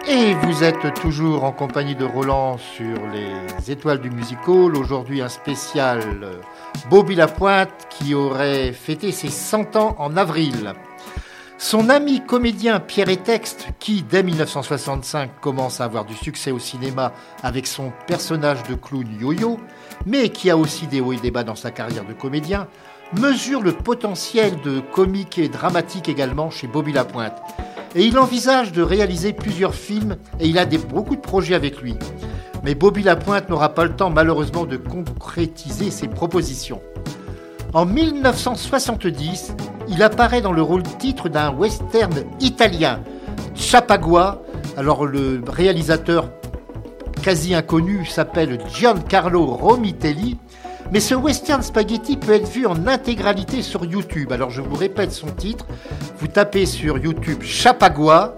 Et 0.08 0.34
vous 0.34 0.64
êtes 0.64 0.94
toujours 1.02 1.44
en 1.44 1.52
compagnie 1.52 1.96
de 1.96 2.06
Roland 2.06 2.58
sur 2.58 2.98
les 3.08 3.72
étoiles 3.72 4.00
du 4.00 4.10
musical. 4.12 4.76
Aujourd'hui, 4.76 5.22
un 5.22 5.30
spécial 5.30 6.02
Bobby 6.88 7.16
Lapointe 7.16 7.88
qui 7.90 8.14
aurait 8.14 8.72
fêté 8.72 9.12
ses 9.12 9.30
100 9.30 9.76
ans 9.76 9.96
en 9.98 10.16
avril. 10.18 10.74
Son 11.58 11.90
ami 11.90 12.22
comédien 12.26 12.80
Pierre 12.80 13.10
Etexte, 13.10 13.68
qui 13.80 14.04
dès 14.04 14.24
1965 14.24 15.42
commence 15.42 15.82
à 15.82 15.86
avoir 15.86 16.06
du 16.06 16.16
succès 16.16 16.52
au 16.52 16.60
cinéma 16.60 17.12
avec 17.44 17.68
son 17.68 17.92
personnage 18.08 18.64
de 18.64 18.76
clown 18.76 19.08
Yo-Yo, 19.20 19.60
mais 20.06 20.30
qui 20.30 20.50
a 20.50 20.58
aussi 20.58 20.88
des 20.88 21.02
hauts 21.02 21.14
et 21.14 21.18
des 21.18 21.32
bas 21.32 21.44
dans 21.44 21.56
sa 21.56 21.72
carrière 21.72 22.06
de 22.06 22.14
comédien, 22.14 22.68
mesure 23.14 23.62
le 23.62 23.74
potentiel 23.74 24.62
de 24.62 24.80
comique 24.80 25.38
et 25.38 25.50
dramatique 25.50 26.08
également 26.08 26.50
chez 26.50 26.68
Bobby 26.68 26.94
Lapointe. 26.94 27.38
Et 27.96 28.04
il 28.04 28.20
envisage 28.20 28.72
de 28.72 28.82
réaliser 28.82 29.34
plusieurs 29.34 29.76
films 29.76 30.18
et 30.40 30.48
il 30.48 30.58
a 30.58 30.66
beaucoup 30.66 31.16
de 31.16 31.22
projets 31.22 31.56
avec 31.56 31.82
lui. 31.82 31.98
Mais 32.64 32.76
Bobby 32.76 33.04
Lapointe 33.04 33.50
n'aura 33.50 33.70
pas 33.70 33.86
le 33.86 33.96
temps 33.96 34.10
malheureusement 34.10 34.66
de 34.66 34.78
concrétiser 34.78 35.92
ses 35.92 36.08
propositions. 36.08 36.82
En 37.74 37.86
1970, 37.86 39.54
il 39.88 40.02
apparaît 40.04 40.42
dans 40.42 40.52
le 40.52 40.62
rôle 40.62 40.84
titre 40.84 41.30
d'un 41.30 41.52
western 41.52 42.24
italien, 42.40 43.02
Chapagua. 43.56 44.42
Alors 44.78 45.06
le 45.06 45.42
réalisateur 45.48 46.30
quasi 47.22 47.54
inconnu 47.54 48.06
s'appelle 48.06 48.60
Giancarlo 48.74 49.46
Romitelli. 49.46 50.38
Mais 50.92 51.00
ce 51.00 51.14
western 51.14 51.62
spaghetti 51.62 52.18
peut 52.18 52.34
être 52.34 52.50
vu 52.50 52.66
en 52.66 52.88
intégralité 52.88 53.62
sur 53.62 53.86
YouTube. 53.86 54.32
Alors 54.32 54.50
je 54.50 54.62
vous 54.62 54.76
répète 54.76 55.12
son 55.12 55.28
titre. 55.28 55.68
Vous 56.18 56.28
tapez 56.28 56.66
sur 56.66 56.98
YouTube 56.98 57.44
Chapagua, 57.44 58.36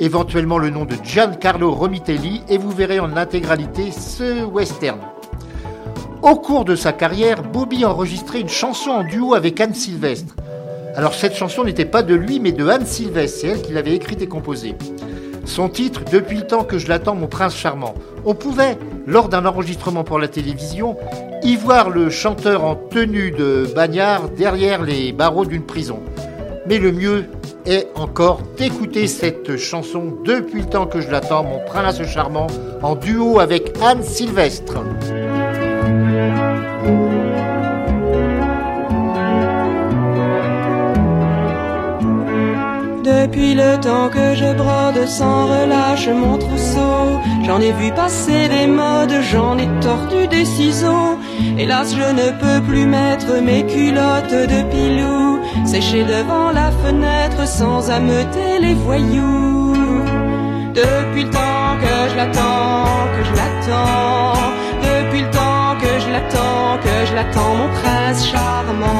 éventuellement 0.00 0.58
le 0.58 0.70
nom 0.70 0.86
de 0.86 0.96
Giancarlo 1.04 1.70
Romitelli, 1.72 2.42
et 2.48 2.58
vous 2.58 2.70
verrez 2.70 2.98
en 2.98 3.16
intégralité 3.16 3.92
ce 3.92 4.42
western. 4.44 4.98
Au 6.22 6.36
cours 6.36 6.64
de 6.64 6.74
sa 6.74 6.92
carrière, 6.92 7.42
Bobby 7.42 7.84
a 7.84 7.90
enregistré 7.90 8.40
une 8.40 8.48
chanson 8.48 8.90
en 8.90 9.04
duo 9.04 9.34
avec 9.34 9.60
Anne 9.60 9.74
Sylvestre. 9.74 10.34
Alors 10.96 11.14
cette 11.14 11.36
chanson 11.36 11.64
n'était 11.64 11.84
pas 11.84 12.02
de 12.02 12.14
lui, 12.14 12.40
mais 12.40 12.52
de 12.52 12.66
Anne 12.66 12.86
Sylvestre. 12.86 13.38
C'est 13.40 13.46
elle 13.48 13.62
qui 13.62 13.72
l'avait 13.72 13.94
écrite 13.94 14.22
et 14.22 14.26
composée. 14.26 14.74
Son 15.44 15.68
titre, 15.68 16.02
Depuis 16.10 16.38
le 16.38 16.46
temps 16.46 16.64
que 16.64 16.78
je 16.78 16.88
l'attends, 16.88 17.14
mon 17.14 17.26
prince 17.26 17.56
charmant. 17.56 17.94
On 18.24 18.34
pouvait, 18.34 18.76
lors 19.06 19.28
d'un 19.28 19.46
enregistrement 19.46 20.04
pour 20.04 20.18
la 20.18 20.28
télévision, 20.28 20.96
y 21.42 21.56
voir 21.56 21.90
le 21.90 22.10
chanteur 22.10 22.64
en 22.64 22.74
tenue 22.74 23.30
de 23.30 23.66
bagnard 23.74 24.28
derrière 24.28 24.82
les 24.82 25.12
barreaux 25.12 25.46
d'une 25.46 25.64
prison. 25.64 26.00
Mais 26.66 26.78
le 26.78 26.92
mieux 26.92 27.24
est 27.66 27.88
encore 27.94 28.40
d'écouter 28.56 29.06
cette 29.06 29.56
chanson 29.56 30.16
Depuis 30.24 30.60
le 30.60 30.66
temps 30.66 30.86
que 30.86 31.00
je 31.00 31.10
l'attends, 31.10 31.44
mon 31.44 31.60
prince 31.64 32.02
charmant, 32.02 32.46
en 32.82 32.94
duo 32.94 33.40
avec 33.40 33.72
Anne 33.82 34.02
Sylvestre. 34.02 34.78
Depuis 43.04 43.54
le 43.54 43.78
temps 43.80 44.08
que 44.08 44.34
je 44.34 44.52
brode 44.54 45.06
sans 45.06 45.46
relâche 45.46 46.08
mon 46.08 46.36
trousseau, 46.36 47.20
j'en 47.46 47.60
ai 47.60 47.72
vu 47.72 47.92
passer 47.92 48.48
des 48.48 48.66
modes, 48.66 49.14
j'en 49.30 49.56
ai 49.56 49.68
tordu 49.80 50.26
des 50.28 50.44
ciseaux. 50.44 51.16
Hélas, 51.58 51.94
je 51.94 52.12
ne 52.20 52.30
peux 52.40 52.66
plus 52.66 52.86
mettre 52.86 53.40
mes 53.40 53.64
culottes 53.66 54.32
de 54.52 54.62
pilou, 54.70 55.29
sécher 55.64 56.04
devant 56.04 56.50
la 56.52 56.70
fenêtre 56.82 57.46
sans 57.46 57.90
ameuter 57.90 58.58
les 58.60 58.74
voyous. 58.74 60.04
Depuis 60.74 61.24
le 61.24 61.30
temps 61.30 61.76
que 61.84 62.10
je 62.10 62.16
l'attends, 62.16 63.08
que 63.14 63.22
je 63.28 63.32
l'attends, 63.40 64.34
depuis 64.82 65.22
le 65.22 65.30
temps 65.30 65.76
que 65.82 65.92
je 66.02 66.08
l'attends, 66.10 66.78
que 66.84 67.06
je 67.08 67.14
l'attends, 67.14 67.54
mon 67.60 67.68
prince 67.80 68.26
charmant. 68.26 68.90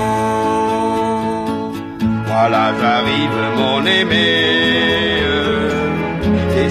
Voilà, 2.26 2.72
j'arrive, 2.80 3.38
mon 3.56 3.86
aimé. 3.86 4.70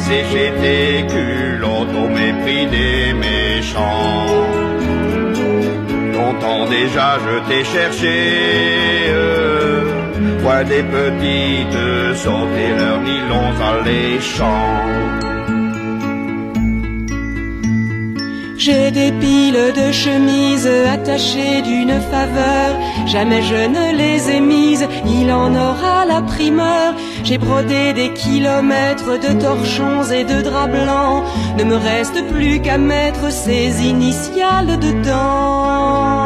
Séché 0.09 0.51
tes 0.59 1.05
culottes 1.05 1.93
au 1.93 2.07
mépris 2.07 2.65
des 2.65 3.13
méchants. 3.13 4.58
Longtemps 6.39 6.69
déjà, 6.69 7.17
je 7.25 7.49
t'ai 7.49 7.63
cherché. 7.63 9.13
Vois 10.41 10.63
des 10.63 10.83
petites 10.83 12.15
sauter 12.15 12.69
leurs 12.77 13.01
nylons 13.01 13.53
alléchants. 13.71 14.99
J'ai 18.57 18.91
des 18.91 19.11
piles 19.13 19.73
de 19.73 19.91
chemises 19.91 20.69
attachées 20.93 21.61
d'une 21.61 21.99
faveur, 22.01 22.75
jamais 23.07 23.41
je 23.41 23.55
ne 23.55 23.97
les 23.97 24.29
ai 24.29 24.41
mises, 24.41 24.85
il 25.05 25.31
en 25.31 25.55
aura 25.55 26.05
la 26.05 26.21
primeur. 26.21 26.93
J'ai 27.23 27.37
brodé 27.37 27.93
des 27.93 28.11
kilomètres 28.13 29.17
de 29.17 29.39
torchons 29.39 30.03
et 30.11 30.25
de 30.25 30.41
draps 30.41 30.71
blancs, 30.71 31.23
ne 31.57 31.63
me 31.63 31.75
reste 31.77 32.21
plus 32.33 32.59
qu'à 32.61 32.77
mettre 32.77 33.31
ces 33.31 33.81
initiales 33.81 34.77
dedans. 34.79 36.18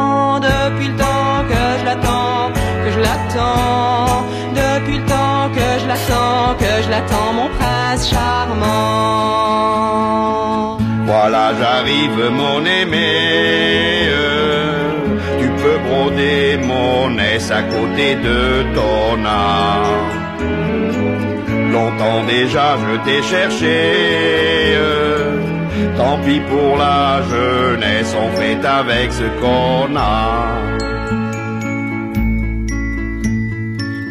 Depuis 0.44 0.88
le 0.88 0.96
temps 0.96 1.44
que 1.50 1.62
je 1.78 1.84
l'attends, 1.88 2.52
que 2.82 2.90
je 2.94 3.00
l'attends, 3.06 4.26
depuis 4.62 4.98
le 4.98 5.06
temps 5.06 5.48
que 5.56 5.68
je 5.80 5.86
l'attends, 5.90 6.54
que 6.62 6.72
je 6.84 6.88
l'attends, 6.90 7.32
mon 7.38 7.48
prince 7.56 8.02
charmant. 8.10 9.54
Voilà, 11.06 11.44
j'arrive, 11.58 12.20
mon 12.40 12.58
aimé. 12.64 13.12
Tu 15.40 15.48
peux 15.60 15.78
broder 15.88 16.58
mon 16.72 17.18
aise 17.18 17.50
à 17.50 17.62
côté 17.62 18.16
de 18.16 18.64
ton 18.74 19.24
âme. 19.24 20.12
Longtemps 21.72 22.22
déjà, 22.26 22.66
je 22.84 22.92
t'ai 23.04 23.20
cherché. 23.22 23.76
Tant 25.96 26.18
pis 26.24 26.40
pour 26.40 26.76
la 26.76 27.22
jeunesse, 27.30 28.14
on 28.18 28.30
fait 28.36 28.64
avec 28.66 29.12
ce 29.12 29.26
qu'on 29.40 29.96
a. 29.96 30.74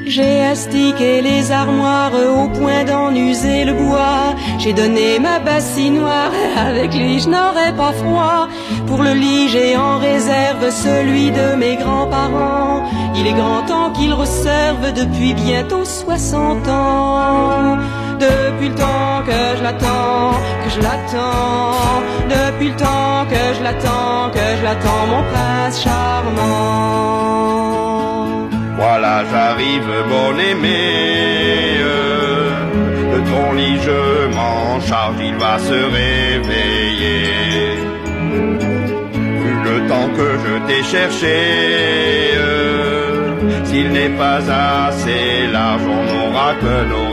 J'ai 0.06 0.42
astiqué 0.44 1.22
les 1.22 1.52
armoires 1.52 2.14
au 2.14 2.48
point 2.48 2.84
d'en 2.84 3.16
user 3.16 3.66
le 3.66 3.74
bois. 3.74 4.36
J'ai 4.60 4.72
donné 4.72 5.18
ma 5.18 5.40
bassinoire, 5.40 6.32
avec 6.58 6.94
lui 6.94 7.20
je 7.20 7.30
n'aurais 7.30 7.74
pas 7.76 7.94
froid. 7.94 8.48
Pour 8.86 9.02
le 9.02 9.14
lit 9.14 9.50
j'ai 9.50 9.76
en 9.76 9.98
réserve 9.98 10.70
celui 10.70 11.32
de 11.32 11.56
mes 11.56 11.78
grands-parents. 11.78 12.84
Il 13.16 13.26
est 13.26 13.34
grand 13.34 13.64
temps 13.64 13.92
qu'il 13.92 14.14
reserve 14.14 14.94
depuis 14.94 15.34
bientôt 15.34 15.84
60 15.84 16.68
ans. 16.68 17.78
Depuis 18.20 18.70
le 18.70 18.76
temps 18.76 19.24
que 19.26 19.58
je 19.58 19.64
l'attends, 19.64 20.34
que 20.64 20.70
je 20.70 20.82
l'attends. 20.82 22.02
Depuis 22.30 22.70
le 22.70 22.76
temps 22.76 23.26
que 23.30 23.54
je 23.58 23.64
l'attends, 23.64 24.30
que 24.32 24.46
je 24.60 24.64
l'attends, 24.64 25.08
mon 25.08 25.24
prince 25.32 25.82
charmant. 25.84 27.14
Voilà, 28.78 29.24
j'arrive, 29.32 29.90
bon 30.10 30.38
aimé. 30.40 30.84
De 33.12 33.20
ton 33.30 33.54
lit, 33.54 33.78
je 33.82 34.02
m'en 34.36 34.80
charge, 34.82 35.16
il 35.22 35.36
va 35.36 35.58
se 35.60 35.80
réveiller. 36.00 37.24
Vu 39.42 39.54
le 39.70 39.78
temps 39.88 40.10
que 40.18 40.28
je 40.44 40.54
t'ai 40.68 40.84
cherché, 40.84 41.38
s'il 43.66 43.88
n'est 43.92 44.16
pas 44.24 44.42
assez 44.88 45.48
large, 45.52 45.86
on 45.98 46.04
n'aura 46.10 46.50
que 46.62 46.76
l'oreiller. 46.90 47.13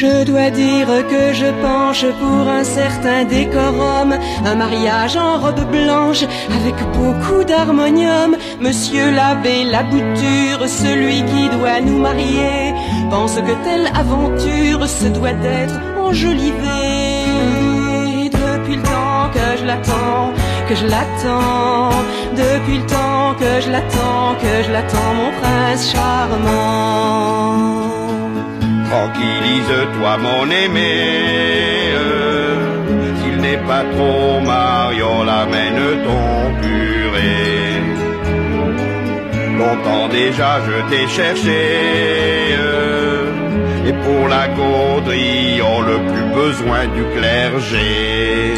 Je 0.00 0.22
dois 0.22 0.50
dire 0.50 0.86
que 1.10 1.34
je 1.34 1.46
penche 1.60 2.06
pour 2.20 2.46
un 2.48 2.62
certain 2.62 3.24
décorum, 3.24 4.14
un 4.46 4.54
mariage 4.54 5.16
en 5.16 5.40
robe 5.40 5.68
blanche 5.72 6.22
avec 6.56 6.76
beaucoup 6.92 7.42
d'harmonium. 7.42 8.36
Monsieur 8.60 9.10
l'abbé 9.10 9.64
la 9.64 9.82
bouture, 9.82 10.68
celui 10.68 11.24
qui 11.24 11.48
doit 11.48 11.80
nous 11.80 11.98
marier, 11.98 12.74
pense 13.10 13.34
que 13.40 13.54
telle 13.64 13.88
aventure 13.92 14.86
se 14.86 15.06
doit 15.06 15.32
d'être 15.32 15.80
enjolivée. 15.98 16.54
Depuis 18.30 18.76
le 18.76 18.82
temps 18.82 19.30
que 19.34 19.58
je 19.58 19.64
l'attends, 19.64 20.32
que 20.68 20.76
je 20.76 20.86
l'attends, 20.86 21.90
depuis 22.36 22.78
le 22.78 22.86
temps 22.86 23.34
que 23.40 23.60
je 23.60 23.68
l'attends, 23.72 24.36
que 24.40 24.62
je 24.64 24.70
l'attends, 24.70 25.14
mon 25.20 25.32
prince 25.40 25.90
charmant. 25.90 27.77
Tranquillise-toi 28.90 30.16
mon 30.18 30.50
aimé. 30.50 30.94
S'il 33.18 33.36
n'est 33.42 33.62
pas 33.70 33.84
trop 33.92 34.40
mariant 34.40 35.24
l'amène 35.24 35.82
ton 36.06 36.26
curé. 36.62 37.34
Longtemps 39.58 40.08
déjà 40.08 40.60
je 40.66 40.76
t'ai 40.88 41.06
cherché. 41.08 41.62
Et 43.88 43.92
pour 44.04 44.28
la 44.28 44.48
gaudrie 44.48 45.60
on 45.62 45.80
le 45.82 45.98
plus 46.10 46.26
besoin 46.40 46.86
du 46.96 47.02
clergé 47.14 48.54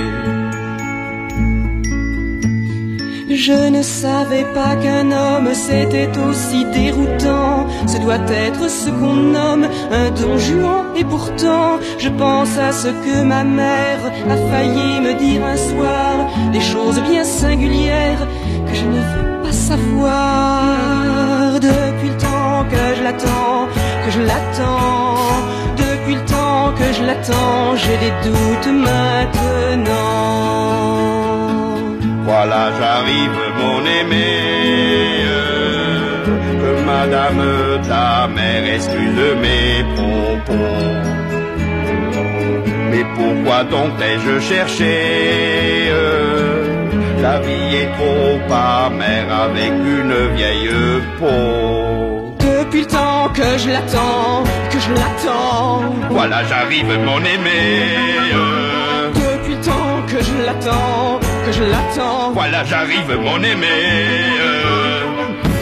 Je 3.43 3.55
ne 3.55 3.81
savais 3.81 4.45
pas 4.53 4.77
qu'un 4.77 5.11
homme 5.13 5.49
c'était 5.55 6.11
aussi 6.29 6.67
déroutant 6.67 7.67
ce 7.87 7.97
doit 7.97 8.27
être 8.29 8.69
ce 8.69 8.91
qu'on 8.91 9.15
nomme 9.15 9.67
un 9.91 10.11
don 10.11 10.37
Juan. 10.37 10.85
Et 10.95 11.05
pourtant, 11.05 11.79
je 11.99 12.11
pense 12.11 12.59
à 12.59 12.71
ce 12.71 12.89
que 12.89 13.23
ma 13.23 13.43
mère 13.43 14.01
a 14.29 14.37
failli 14.51 15.01
me 15.01 15.15
dire 15.15 15.43
un 15.43 15.57
soir, 15.57 16.13
des 16.53 16.61
choses 16.61 17.01
bien 17.11 17.25
singulières 17.25 18.27
que 18.67 18.75
je 18.75 18.85
ne 18.85 19.01
veux 19.13 19.43
pas 19.43 19.53
savoir. 19.53 20.75
Depuis 21.61 22.11
le 22.13 22.19
temps 22.19 22.67
que 22.71 22.95
je 22.97 23.03
l'attends, 23.03 23.69
que 24.05 24.11
je 24.11 24.21
l'attends, 24.21 25.17
depuis 25.79 26.17
le 26.17 26.25
temps 26.27 26.75
que 26.79 26.93
je 26.93 27.03
l'attends, 27.05 27.75
j'ai 27.77 27.97
des 28.05 28.13
doutes 28.23 28.71
maintenant. 28.87 30.21
Voilà, 32.33 32.71
j'arrive, 32.79 33.39
mon 33.61 33.81
aimé. 33.99 34.31
Que 36.61 36.73
madame 36.87 37.43
ta 37.89 38.29
mère 38.29 38.67
excuse 38.77 39.23
mes 39.45 39.83
propos? 39.97 40.79
Mais 42.91 43.05
pourquoi 43.17 43.65
donc 43.65 43.97
t'ai-je 43.99 44.39
cherché? 44.49 44.95
La 47.21 47.41
vie 47.41 47.75
est 47.83 47.91
trop 47.99 48.39
amère 48.55 49.29
avec 49.47 49.73
une 49.97 50.17
vieille 50.37 50.71
peau. 51.19 52.37
Depuis 52.39 52.83
le 52.83 52.87
temps 52.87 53.29
que 53.35 53.49
je 53.59 53.69
l'attends, 53.71 54.45
que 54.71 54.79
je 54.79 54.93
l'attends. 55.01 55.83
Voilà, 56.11 56.45
j'arrive, 56.49 56.93
mon 57.09 57.19
aimé. 57.35 57.61
Depuis 59.15 59.57
le 59.57 59.63
temps 59.71 59.97
que 60.07 60.19
je 60.23 60.47
l'attends 60.47 61.19
que 61.45 61.53
je 61.53 61.65
l'attends. 61.65 62.33
Voilà, 62.33 62.65
j'arrive, 62.65 63.17
mon 63.19 63.43
aimé. 63.43 63.67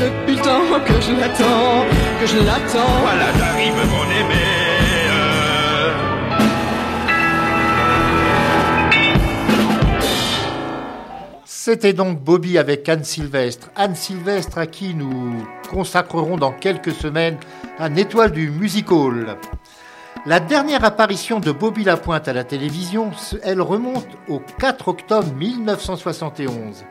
Depuis 0.01 0.37
le 0.37 0.43
temps 0.43 0.81
que 0.87 1.01
je 1.01 1.13
l'attends, 1.21 1.85
que 2.21 2.27
je 2.27 2.39
l'attends. 2.39 3.01
Voilà, 3.03 3.27
j'arrive, 3.39 3.75
mon 3.75 4.05
aimé. 4.05 4.69
C'était 11.45 11.93
donc 11.93 12.21
Bobby 12.21 12.57
avec 12.57 12.89
Anne 12.89 13.05
Sylvestre. 13.05 13.69
Anne 13.77 13.95
Sylvestre 13.95 14.57
à 14.57 14.67
qui 14.67 14.95
nous 14.95 15.45
consacrerons 15.71 16.39
dans 16.39 16.53
quelques 16.53 16.93
semaines 16.93 17.37
un 17.79 17.95
étoile 17.95 18.33
du 18.33 18.49
music 18.49 18.91
hall. 18.91 19.37
La 20.27 20.41
dernière 20.41 20.85
apparition 20.85 21.41
de 21.41 21.53
Bobby 21.53 21.85
Lapointe 21.85 22.29
à 22.29 22.33
la 22.33 22.45
télévision, 22.45 23.11
elle 23.43 23.61
remonte 23.61 24.09
au 24.29 24.41
4 24.59 24.89
octobre 24.89 25.33
1971. 25.35 26.85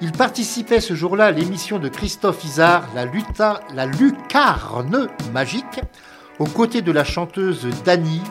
Il 0.00 0.12
participait 0.12 0.80
ce 0.80 0.94
jour-là 0.94 1.26
à 1.26 1.30
l'émission 1.30 1.78
de 1.78 1.88
Christophe 1.88 2.44
Isard, 2.44 2.88
la, 2.94 3.06
la 3.74 3.86
Lucarne 3.86 5.08
magique, 5.32 5.80
aux 6.38 6.46
côtés 6.46 6.82
de 6.82 6.92
la 6.92 7.04
chanteuse 7.04 7.66
Dany, 7.84 8.22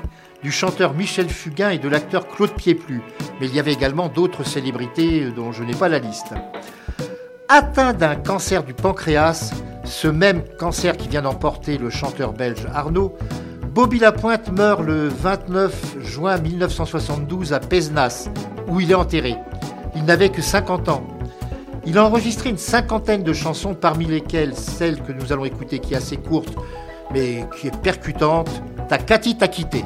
du 0.43 0.51
chanteur 0.51 0.93
Michel 0.93 1.30
Fugain 1.30 1.69
et 1.69 1.80
de 1.80 1.89
l'acteur 1.89 2.28
Claude 2.28 2.53
Pieplu. 2.53 3.01
Mais 3.39 3.47
il 3.47 3.55
y 3.55 3.59
avait 3.59 3.73
également 3.73 4.07
d'autres 4.07 4.43
célébrités 4.43 5.32
dont 5.32 5.51
je 5.51 5.63
n'ai 5.63 5.75
pas 5.75 5.89
la 5.89 5.99
liste. 5.99 6.34
Atteint 7.49 7.93
d'un 7.93 8.15
cancer 8.15 8.63
du 8.63 8.73
pancréas, 8.73 9.53
ce 9.84 10.07
même 10.07 10.43
cancer 10.59 10.97
qui 10.97 11.07
vient 11.07 11.21
d'emporter 11.21 11.78
le 11.78 11.89
chanteur 11.89 12.34
belge 12.34 12.67
Arnaud, 12.73 13.17
Bobby 13.78 13.99
Lapointe 13.99 14.51
meurt 14.51 14.82
le 14.82 15.07
29 15.07 15.97
juin 15.99 16.39
1972 16.39 17.53
à 17.53 17.59
Pézenas, 17.59 18.28
où 18.67 18.80
il 18.80 18.89
est 18.89 18.95
enterré. 18.95 19.36
Il 19.95 20.03
n'avait 20.03 20.30
que 20.30 20.41
50 20.41 20.89
ans. 20.89 21.05
Il 21.86 21.99
a 21.99 22.03
enregistré 22.03 22.49
une 22.49 22.57
cinquantaine 22.57 23.21
de 23.21 23.34
chansons, 23.34 23.75
parmi 23.75 24.05
lesquelles 24.05 24.55
celle 24.55 25.03
que 25.03 25.11
nous 25.11 25.32
allons 25.32 25.45
écouter, 25.45 25.78
qui 25.78 25.93
est 25.93 25.97
assez 25.97 26.17
courte, 26.17 26.55
mais 27.13 27.45
qui 27.55 27.67
est 27.67 27.82
percutante, 27.82 28.49
Ta 28.89 28.97
Cathy 28.97 29.38
t'a 29.38 29.47
quitté. 29.47 29.84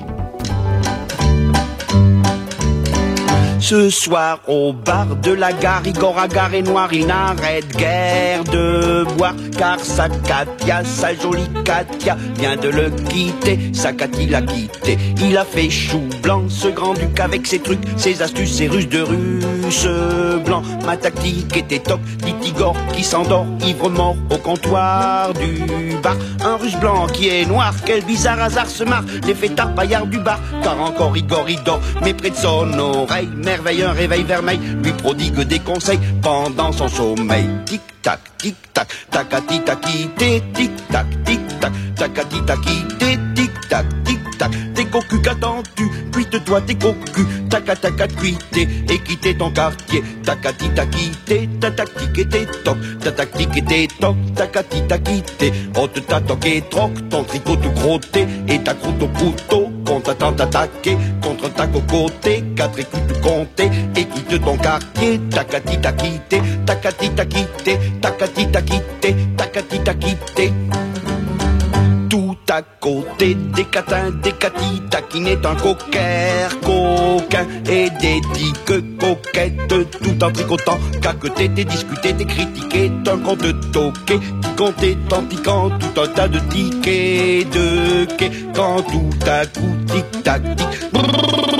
Ce 3.61 3.91
soir 3.91 4.39
au 4.47 4.73
bar 4.73 5.15
de 5.17 5.31
la 5.31 5.53
gare, 5.53 5.85
Igor 5.85 6.17
a 6.17 6.27
garé 6.27 6.63
noir, 6.63 6.91
il 6.91 7.05
n'arrête 7.05 7.77
guère 7.77 8.43
de 8.43 9.05
boire. 9.15 9.35
Car 9.55 9.79
sa 9.79 10.09
Katia, 10.09 10.83
sa 10.83 11.13
jolie 11.13 11.47
Katia, 11.63 12.17
vient 12.39 12.57
de 12.57 12.69
le 12.69 12.89
quitter. 12.89 13.71
Sa 13.71 13.93
Katia 13.93 14.31
l'a 14.31 14.41
quitté, 14.41 14.97
il 15.21 15.37
a 15.37 15.45
fait 15.45 15.69
chou 15.69 16.01
blanc 16.23 16.43
Ce 16.49 16.69
grand-duc 16.69 17.19
avec 17.19 17.45
ses 17.45 17.59
trucs, 17.59 17.79
ses 17.97 18.23
astuces, 18.23 18.55
ses 18.57 18.67
ruses 18.67 18.89
de 18.89 19.01
russe 19.01 19.87
blanc. 20.43 20.63
Ma 20.83 20.97
tactique 20.97 21.55
était 21.55 21.79
top, 21.79 21.99
dit 22.23 22.35
Igor 22.49 22.75
qui 22.93 23.03
s'endort 23.03 23.45
Ivre 23.65 23.89
mort 23.89 24.15
au 24.31 24.37
comptoir 24.37 25.33
du 25.33 25.95
bar. 26.01 26.15
Un 26.43 26.55
russe 26.57 26.77
blanc 26.77 27.05
qui 27.07 27.29
est 27.29 27.45
noir, 27.45 27.73
quel 27.85 28.03
bizarre 28.03 28.41
hasard 28.41 28.67
se 28.67 28.83
marre 28.83 29.03
Les 29.27 29.35
fêtards 29.35 29.75
paillards 29.75 30.07
du 30.07 30.17
bar, 30.17 30.39
car 30.63 30.81
encore 30.81 31.15
Igor 31.15 31.45
il 31.47 31.61
dort 31.63 31.79
Mais 32.01 32.15
près 32.15 32.31
de 32.31 32.35
son 32.35 32.73
oreille, 32.79 33.29
merveille, 33.51 33.83
un 33.83 33.91
réveil 33.91 34.23
vermeil, 34.23 34.59
lui 34.81 34.93
prodigue 34.93 35.41
des 35.41 35.59
conseils 35.59 35.99
pendant 36.21 36.71
son 36.71 36.87
sommeil. 36.87 37.45
Tic 37.65 37.81
tac, 38.01 38.19
tic 38.37 38.55
tac, 38.73 38.87
tacati 39.11 39.59
taquité, 39.59 40.41
tic 40.53 40.71
tac, 40.89 41.07
tic 41.25 41.41
tac, 41.59 41.73
tacati 41.97 42.39
taquité, 42.45 43.17
tic 43.35 43.51
tac, 43.67 43.85
tic 44.05 44.19
tac. 44.37 44.51
T'es 44.73 44.85
cocu 44.85 45.21
qu'attends-tu? 45.21 45.85
Cuite-toi 46.13 46.61
tes 46.61 46.75
cocus, 46.75 47.25
taca 47.49 47.75
taca 47.75 48.07
cuité 48.07 48.67
et 48.89 48.99
quitter 48.99 49.35
ton 49.35 49.51
quartier. 49.51 50.01
Tacati 50.23 50.69
taquité, 50.69 51.49
ta 51.59 51.71
tactique 51.71 52.17
était 52.17 52.47
top, 52.63 52.77
ta 53.03 53.11
tactique 53.11 53.57
était 53.57 53.87
top, 53.99 54.15
tacati 54.33 54.81
taquité. 54.87 55.51
Ôte 55.75 56.07
ta 56.07 56.21
toque 56.21 56.45
et 56.45 56.63
troque, 56.69 57.09
ton 57.09 57.23
tricot 57.25 57.57
tout 57.57 57.71
crotté 57.71 58.25
et 58.47 58.59
ta 58.59 58.73
croûte 58.75 59.03
au 59.03 59.07
couteau. 59.07 59.70
Qu'on 59.85 59.99
t'attend 59.99 60.33
t'attaquer 60.33 60.97
contre 61.21 61.53
ta 61.53 61.67
cocoté, 61.67 62.43
quatre 62.55 62.79
écus 62.79 62.99
tout 63.07 63.19
compté 63.21 63.69
et 63.95 64.05
quitte 64.05 64.41
ton 64.43 64.57
quartier. 64.57 65.19
Tacati 65.29 65.77
taquité, 65.79 66.41
tacati 66.65 67.09
taquité, 67.09 67.79
tacati 68.01 68.47
taquité, 68.47 69.15
tacati 69.37 69.79
taquité 69.79 70.53
tout 70.71 70.80
à 72.49 72.61
côté 72.61 73.35
des 73.35 73.65
catins, 73.65 74.11
des 74.23 74.31
catis, 74.33 74.81
taquinait 74.89 75.37
un 75.45 75.55
coquer, 75.55 76.47
coquin, 76.61 77.47
et 77.69 77.89
des 77.89 78.21
tiques 78.33 78.97
coquettes, 78.99 79.67
tout 79.67 80.23
en 80.23 80.31
tricotant, 80.31 80.79
caqueté, 81.01 81.49
t'es 81.49 81.63
discuté, 81.65 82.13
t'es 82.13 82.25
critiqué, 82.25 82.91
un 83.07 83.17
compte 83.19 83.71
toqué, 83.71 84.19
qui 84.19 84.55
comptait 84.57 84.97
en 85.11 85.23
tiquant 85.23 85.69
tout 85.69 86.01
un 86.01 86.07
tas 86.07 86.27
de 86.27 86.39
tickets, 86.39 87.49
de 87.51 88.05
quai, 88.17 88.31
quand 88.53 88.81
tout 88.83 89.09
à 89.27 89.45
coup, 89.45 89.75
tic 89.87 90.23
tac, 90.23 90.41
tic, 90.55 91.50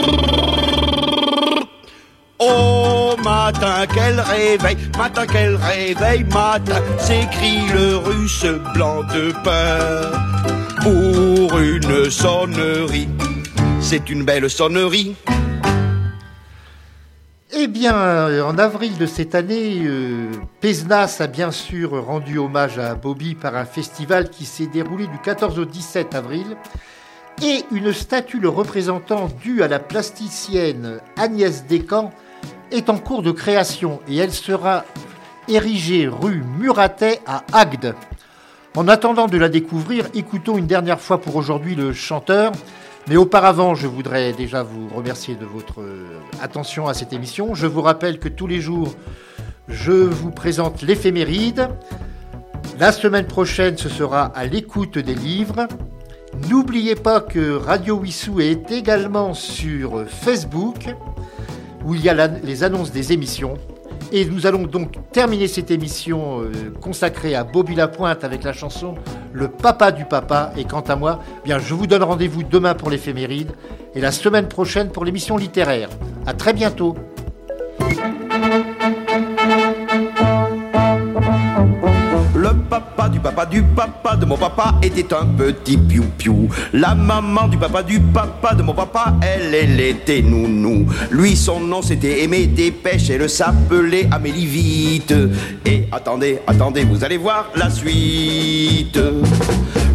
matin 3.23 3.85
quel 3.93 4.19
réveil, 4.19 4.77
matin 4.97 5.25
quel 5.31 5.55
réveil, 5.55 6.23
matin 6.25 6.81
s'écrie 6.97 7.67
le 7.73 7.97
russe 7.97 8.45
blanc 8.73 9.03
de 9.03 9.31
peur 9.43 10.11
pour 10.81 11.59
une 11.59 12.09
sonnerie. 12.09 13.09
C'est 13.79 14.09
une 14.09 14.23
belle 14.23 14.49
sonnerie. 14.49 15.15
Eh 17.53 17.67
bien, 17.67 18.43
en 18.43 18.57
avril 18.57 18.97
de 18.97 19.05
cette 19.05 19.35
année, 19.35 19.81
euh, 19.83 20.31
Pézenas 20.61 21.17
a 21.19 21.27
bien 21.27 21.51
sûr 21.51 22.03
rendu 22.05 22.37
hommage 22.37 22.79
à 22.79 22.95
Bobby 22.95 23.35
par 23.35 23.55
un 23.55 23.65
festival 23.65 24.29
qui 24.29 24.45
s'est 24.45 24.67
déroulé 24.67 25.05
du 25.07 25.19
14 25.19 25.59
au 25.59 25.65
17 25.65 26.15
avril. 26.15 26.57
Et 27.43 27.63
une 27.71 27.91
statue 27.91 28.39
le 28.39 28.49
représentant 28.49 29.29
due 29.43 29.63
à 29.63 29.67
la 29.67 29.79
plasticienne 29.79 30.99
Agnès 31.17 31.65
Descamps 31.65 32.11
est 32.71 32.89
en 32.89 32.97
cours 32.97 33.21
de 33.21 33.31
création 33.31 33.99
et 34.07 34.17
elle 34.17 34.31
sera 34.31 34.85
érigée 35.47 36.07
rue 36.07 36.43
Muratet 36.59 37.19
à 37.25 37.43
Agde. 37.53 37.95
En 38.75 38.87
attendant 38.87 39.27
de 39.27 39.37
la 39.37 39.49
découvrir, 39.49 40.07
écoutons 40.13 40.57
une 40.57 40.67
dernière 40.67 41.01
fois 41.01 41.19
pour 41.19 41.35
aujourd'hui 41.35 41.75
le 41.75 41.93
chanteur. 41.93 42.51
Mais 43.07 43.17
auparavant, 43.17 43.75
je 43.75 43.87
voudrais 43.87 44.31
déjà 44.31 44.63
vous 44.63 44.87
remercier 44.95 45.35
de 45.35 45.45
votre 45.45 45.81
attention 46.41 46.87
à 46.87 46.93
cette 46.93 47.13
émission. 47.13 47.55
Je 47.55 47.67
vous 47.67 47.81
rappelle 47.81 48.19
que 48.19 48.29
tous 48.29 48.47
les 48.47 48.61
jours, 48.61 48.93
je 49.67 49.91
vous 49.91 50.31
présente 50.31 50.83
l'éphéméride. 50.83 51.67
La 52.79 52.91
semaine 52.91 53.25
prochaine, 53.25 53.77
ce 53.77 53.89
sera 53.89 54.25
à 54.25 54.45
l'écoute 54.45 54.97
des 54.97 55.15
livres. 55.15 55.67
N'oubliez 56.49 56.95
pas 56.95 57.19
que 57.19 57.55
Radio 57.55 57.97
Wissou 57.97 58.39
est 58.39 58.71
également 58.71 59.33
sur 59.33 60.05
Facebook 60.07 60.95
où 61.85 61.95
il 61.95 62.03
y 62.03 62.09
a 62.09 62.27
les 62.27 62.63
annonces 62.63 62.91
des 62.91 63.13
émissions. 63.13 63.55
Et 64.11 64.25
nous 64.25 64.45
allons 64.45 64.63
donc 64.63 64.93
terminer 65.11 65.47
cette 65.47 65.71
émission 65.71 66.41
euh, 66.41 66.51
consacrée 66.81 67.33
à 67.33 67.43
Bobby 67.45 67.75
Lapointe 67.75 68.23
avec 68.23 68.43
la 68.43 68.51
chanson 68.51 68.95
Le 69.31 69.47
Papa 69.47 69.91
du 69.91 70.03
Papa. 70.03 70.51
Et 70.57 70.65
quant 70.65 70.81
à 70.81 70.95
moi, 70.95 71.21
eh 71.39 71.47
bien, 71.47 71.59
je 71.59 71.73
vous 71.73 71.87
donne 71.87 72.03
rendez-vous 72.03 72.43
demain 72.43 72.73
pour 72.73 72.89
l'éphéméride 72.89 73.51
et 73.95 74.01
la 74.01 74.11
semaine 74.11 74.47
prochaine 74.47 74.89
pour 74.89 75.05
l'émission 75.05 75.37
littéraire. 75.37 75.89
À 76.25 76.33
très 76.33 76.53
bientôt. 76.53 76.95
Papa 83.31 83.45
du 83.45 83.63
papa 83.63 84.15
de 84.17 84.25
mon 84.25 84.35
papa 84.35 84.73
était 84.81 85.13
un 85.13 85.25
petit 85.25 85.77
piou-piou. 85.77 86.49
La 86.73 86.95
maman 86.95 87.47
du 87.47 87.57
papa 87.57 87.81
du 87.81 87.99
papa 87.99 88.53
de 88.55 88.61
mon 88.61 88.73
papa, 88.73 89.13
elle, 89.21 89.55
elle 89.55 89.79
était 89.79 90.21
nounou. 90.21 90.85
Lui, 91.11 91.37
son 91.37 91.61
nom 91.61 91.81
c'était 91.81 92.23
Aimé 92.23 92.47
Dépêche, 92.47 93.09
elle 93.09 93.29
s'appelait 93.29 94.09
Amélie 94.11 94.45
Vite. 94.45 95.13
Et 95.65 95.87
attendez, 95.91 96.39
attendez, 96.45 96.83
vous 96.83 97.05
allez 97.05 97.17
voir 97.17 97.45
la 97.55 97.69
suite. 97.69 98.99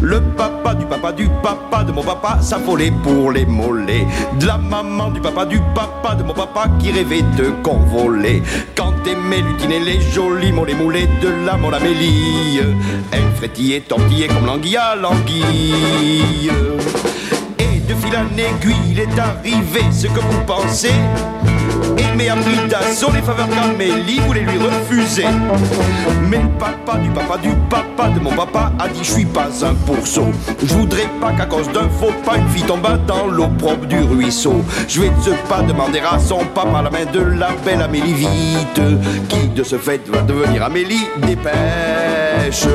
Le 0.01 0.21
papa 0.21 0.73
du 0.75 0.85
papa 0.85 1.11
du 1.11 1.27
papa 1.43 1.83
de 1.83 1.91
mon 1.91 2.03
papa 2.03 2.39
s'affolait 2.41 2.93
pour 3.03 3.31
les 3.31 3.45
mollets. 3.45 4.05
De 4.39 4.47
la 4.47 4.57
maman 4.57 5.09
du 5.09 5.19
papa 5.19 5.45
du 5.45 5.59
papa 5.75 6.15
de 6.15 6.23
mon 6.23 6.33
papa 6.33 6.65
qui 6.79 6.91
rêvait 6.91 7.23
de 7.37 7.51
convoler. 7.63 8.41
Quand 8.75 8.93
aimait 9.07 9.41
lutiner 9.41 9.79
les 9.79 10.01
jolis 10.01 10.51
mollets 10.51 10.75
moulés 10.75 11.07
de 11.21 11.45
la 11.45 11.57
mon 11.57 11.71
frétillait, 13.37 13.81
tortillait 13.81 14.27
comme 14.27 14.45
l'anguille 14.45 14.77
à 14.77 14.95
l'anguille. 14.95 16.51
Et 17.59 17.79
de 17.79 17.93
fil 17.93 18.15
en 18.15 18.27
aiguille, 18.37 18.75
il 18.91 18.99
est 18.99 19.19
arrivé 19.19 19.81
ce 19.91 20.07
que 20.07 20.19
vous 20.19 20.43
pensez. 20.45 20.91
Aimé 21.97 22.29
a 22.29 22.35
pris 22.35 22.67
d'assaut 22.67 23.11
les 23.13 23.21
faveurs 23.21 23.47
qu'Amélie 23.49 24.19
voulait 24.25 24.41
lui 24.41 24.57
refuser. 24.57 25.25
Mais 26.29 26.37
le 26.37 26.49
papa 26.59 26.97
du 26.97 27.09
papa 27.09 27.37
du 27.37 27.49
papa 27.69 28.09
de 28.09 28.19
mon 28.19 28.31
papa 28.31 28.71
a 28.79 28.87
dit 28.87 28.99
je 29.03 29.11
suis 29.11 29.25
pas 29.25 29.49
un 29.63 29.73
pourceau. 29.85 30.27
Je 30.63 30.73
voudrais 30.73 31.07
pas 31.21 31.31
qu'à 31.33 31.45
cause 31.45 31.71
d'un 31.71 31.89
faux 31.89 32.13
pas 32.25 32.37
une 32.37 32.49
fille 32.49 32.63
tombe 32.63 32.87
dans 33.05 33.27
l'eau 33.27 33.47
propre 33.59 33.85
du 33.85 33.99
ruisseau. 33.99 34.63
Je 34.87 35.01
vais 35.01 35.09
de 35.09 35.47
pas 35.47 35.61
demander 35.61 35.99
à 35.99 36.19
son 36.19 36.43
papa 36.55 36.81
la 36.81 36.89
main 36.89 37.05
de 37.11 37.19
la 37.19 37.49
belle 37.63 37.81
Amélie 37.81 38.13
vite, 38.13 38.81
qui 39.29 39.47
de 39.49 39.63
ce 39.63 39.77
fait 39.77 40.01
va 40.07 40.21
devenir 40.21 40.63
Amélie 40.63 41.05
dépêche. 42.37 42.65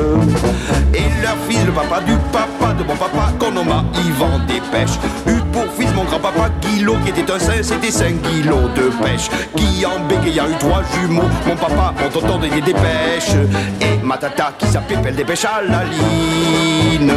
Et 0.93 1.21
leur 1.21 1.37
fils, 1.47 1.65
le 1.65 1.71
papa 1.71 2.01
du 2.01 2.13
papa 2.31 2.73
de 2.73 2.83
mon 2.83 2.95
papa, 2.95 3.31
nomma 3.53 3.83
Yvan 4.05 4.39
Dépêche, 4.47 4.97
eut 5.27 5.41
pour 5.51 5.65
fils 5.77 5.93
mon 5.93 6.03
grand-papa 6.03 6.49
Guillot, 6.61 6.95
qui 7.03 7.09
était 7.09 7.31
un 7.31 7.39
saint, 7.39 7.61
c'était 7.61 7.91
5 7.91 8.21
kilos 8.21 8.69
de 8.75 8.89
pêche. 9.03 9.29
Qui 9.55 9.85
en 9.85 9.99
bégayant 10.07 10.47
eu 10.47 10.57
trois 10.59 10.81
jumeaux, 10.93 11.29
mon 11.45 11.55
papa, 11.55 11.93
mon 12.01 12.09
tonton 12.09 12.39
des 12.39 12.49
dépêches. 12.61 13.35
Et 13.81 14.03
ma 14.03 14.17
tata 14.17 14.53
qui 14.57 14.67
s'appelait 14.67 14.97
Pelle 14.97 15.15
Dépêche 15.15 15.45
à 15.45 15.61
la 15.61 15.83
ligne. 15.83 17.13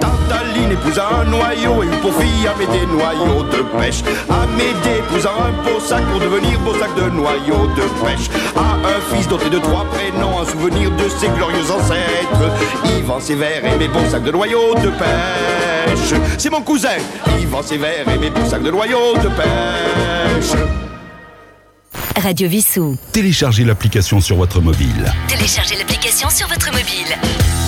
Tantaline 0.00 0.72
épousa 0.72 1.08
un 1.20 1.24
noyau 1.24 1.82
et 1.82 1.86
eut 1.86 2.00
pour 2.02 2.14
fille 2.14 2.46
Amédée 2.46 2.86
noyau 2.86 3.42
de 3.44 3.62
pêche. 3.78 4.02
Amédée 4.28 4.98
épousa 4.98 5.30
un 5.30 5.62
beau 5.62 5.80
sac 5.80 6.02
pour 6.10 6.20
devenir 6.20 6.58
beau 6.60 6.74
sac 6.74 6.94
de 6.96 7.10
noyau 7.10 7.66
de 7.76 8.04
pêche. 8.04 8.28
A 8.56 8.74
un 8.86 9.14
fils 9.14 9.28
doté 9.28 9.50
de 9.50 9.58
trois 9.58 9.84
prénoms, 9.84 10.40
un 10.40 10.44
souvenir 10.44 10.90
de 10.90 11.08
ses 11.08 11.28
glorieux 11.28 11.70
ancêtres. 11.70 12.98
Yvan 12.98 13.20
Sévère 13.20 13.64
et 13.64 13.76
mes 13.78 13.88
beaux 13.88 14.08
sacs 14.10 14.24
de 14.24 14.32
noyau 14.32 14.74
de 14.74 14.88
pêche. 14.90 15.27
C'est 16.38 16.50
mon 16.50 16.62
cousin, 16.62 16.96
Yvan 17.40 17.62
Sévère 17.62 18.08
et 18.08 18.18
mes 18.18 18.30
beaux 18.30 18.48
sacs 18.48 18.62
de 18.62 18.70
noyau 18.70 19.14
de 19.16 19.28
pêche. 19.28 20.58
Radio 22.16 22.48
Vissou. 22.48 22.96
Téléchargez 23.12 23.64
l'application 23.64 24.20
sur 24.20 24.36
votre 24.36 24.60
mobile. 24.60 25.12
Téléchargez 25.28 25.76
l'application 25.76 26.28
sur 26.30 26.48
votre 26.48 26.70
mobile. 26.72 27.67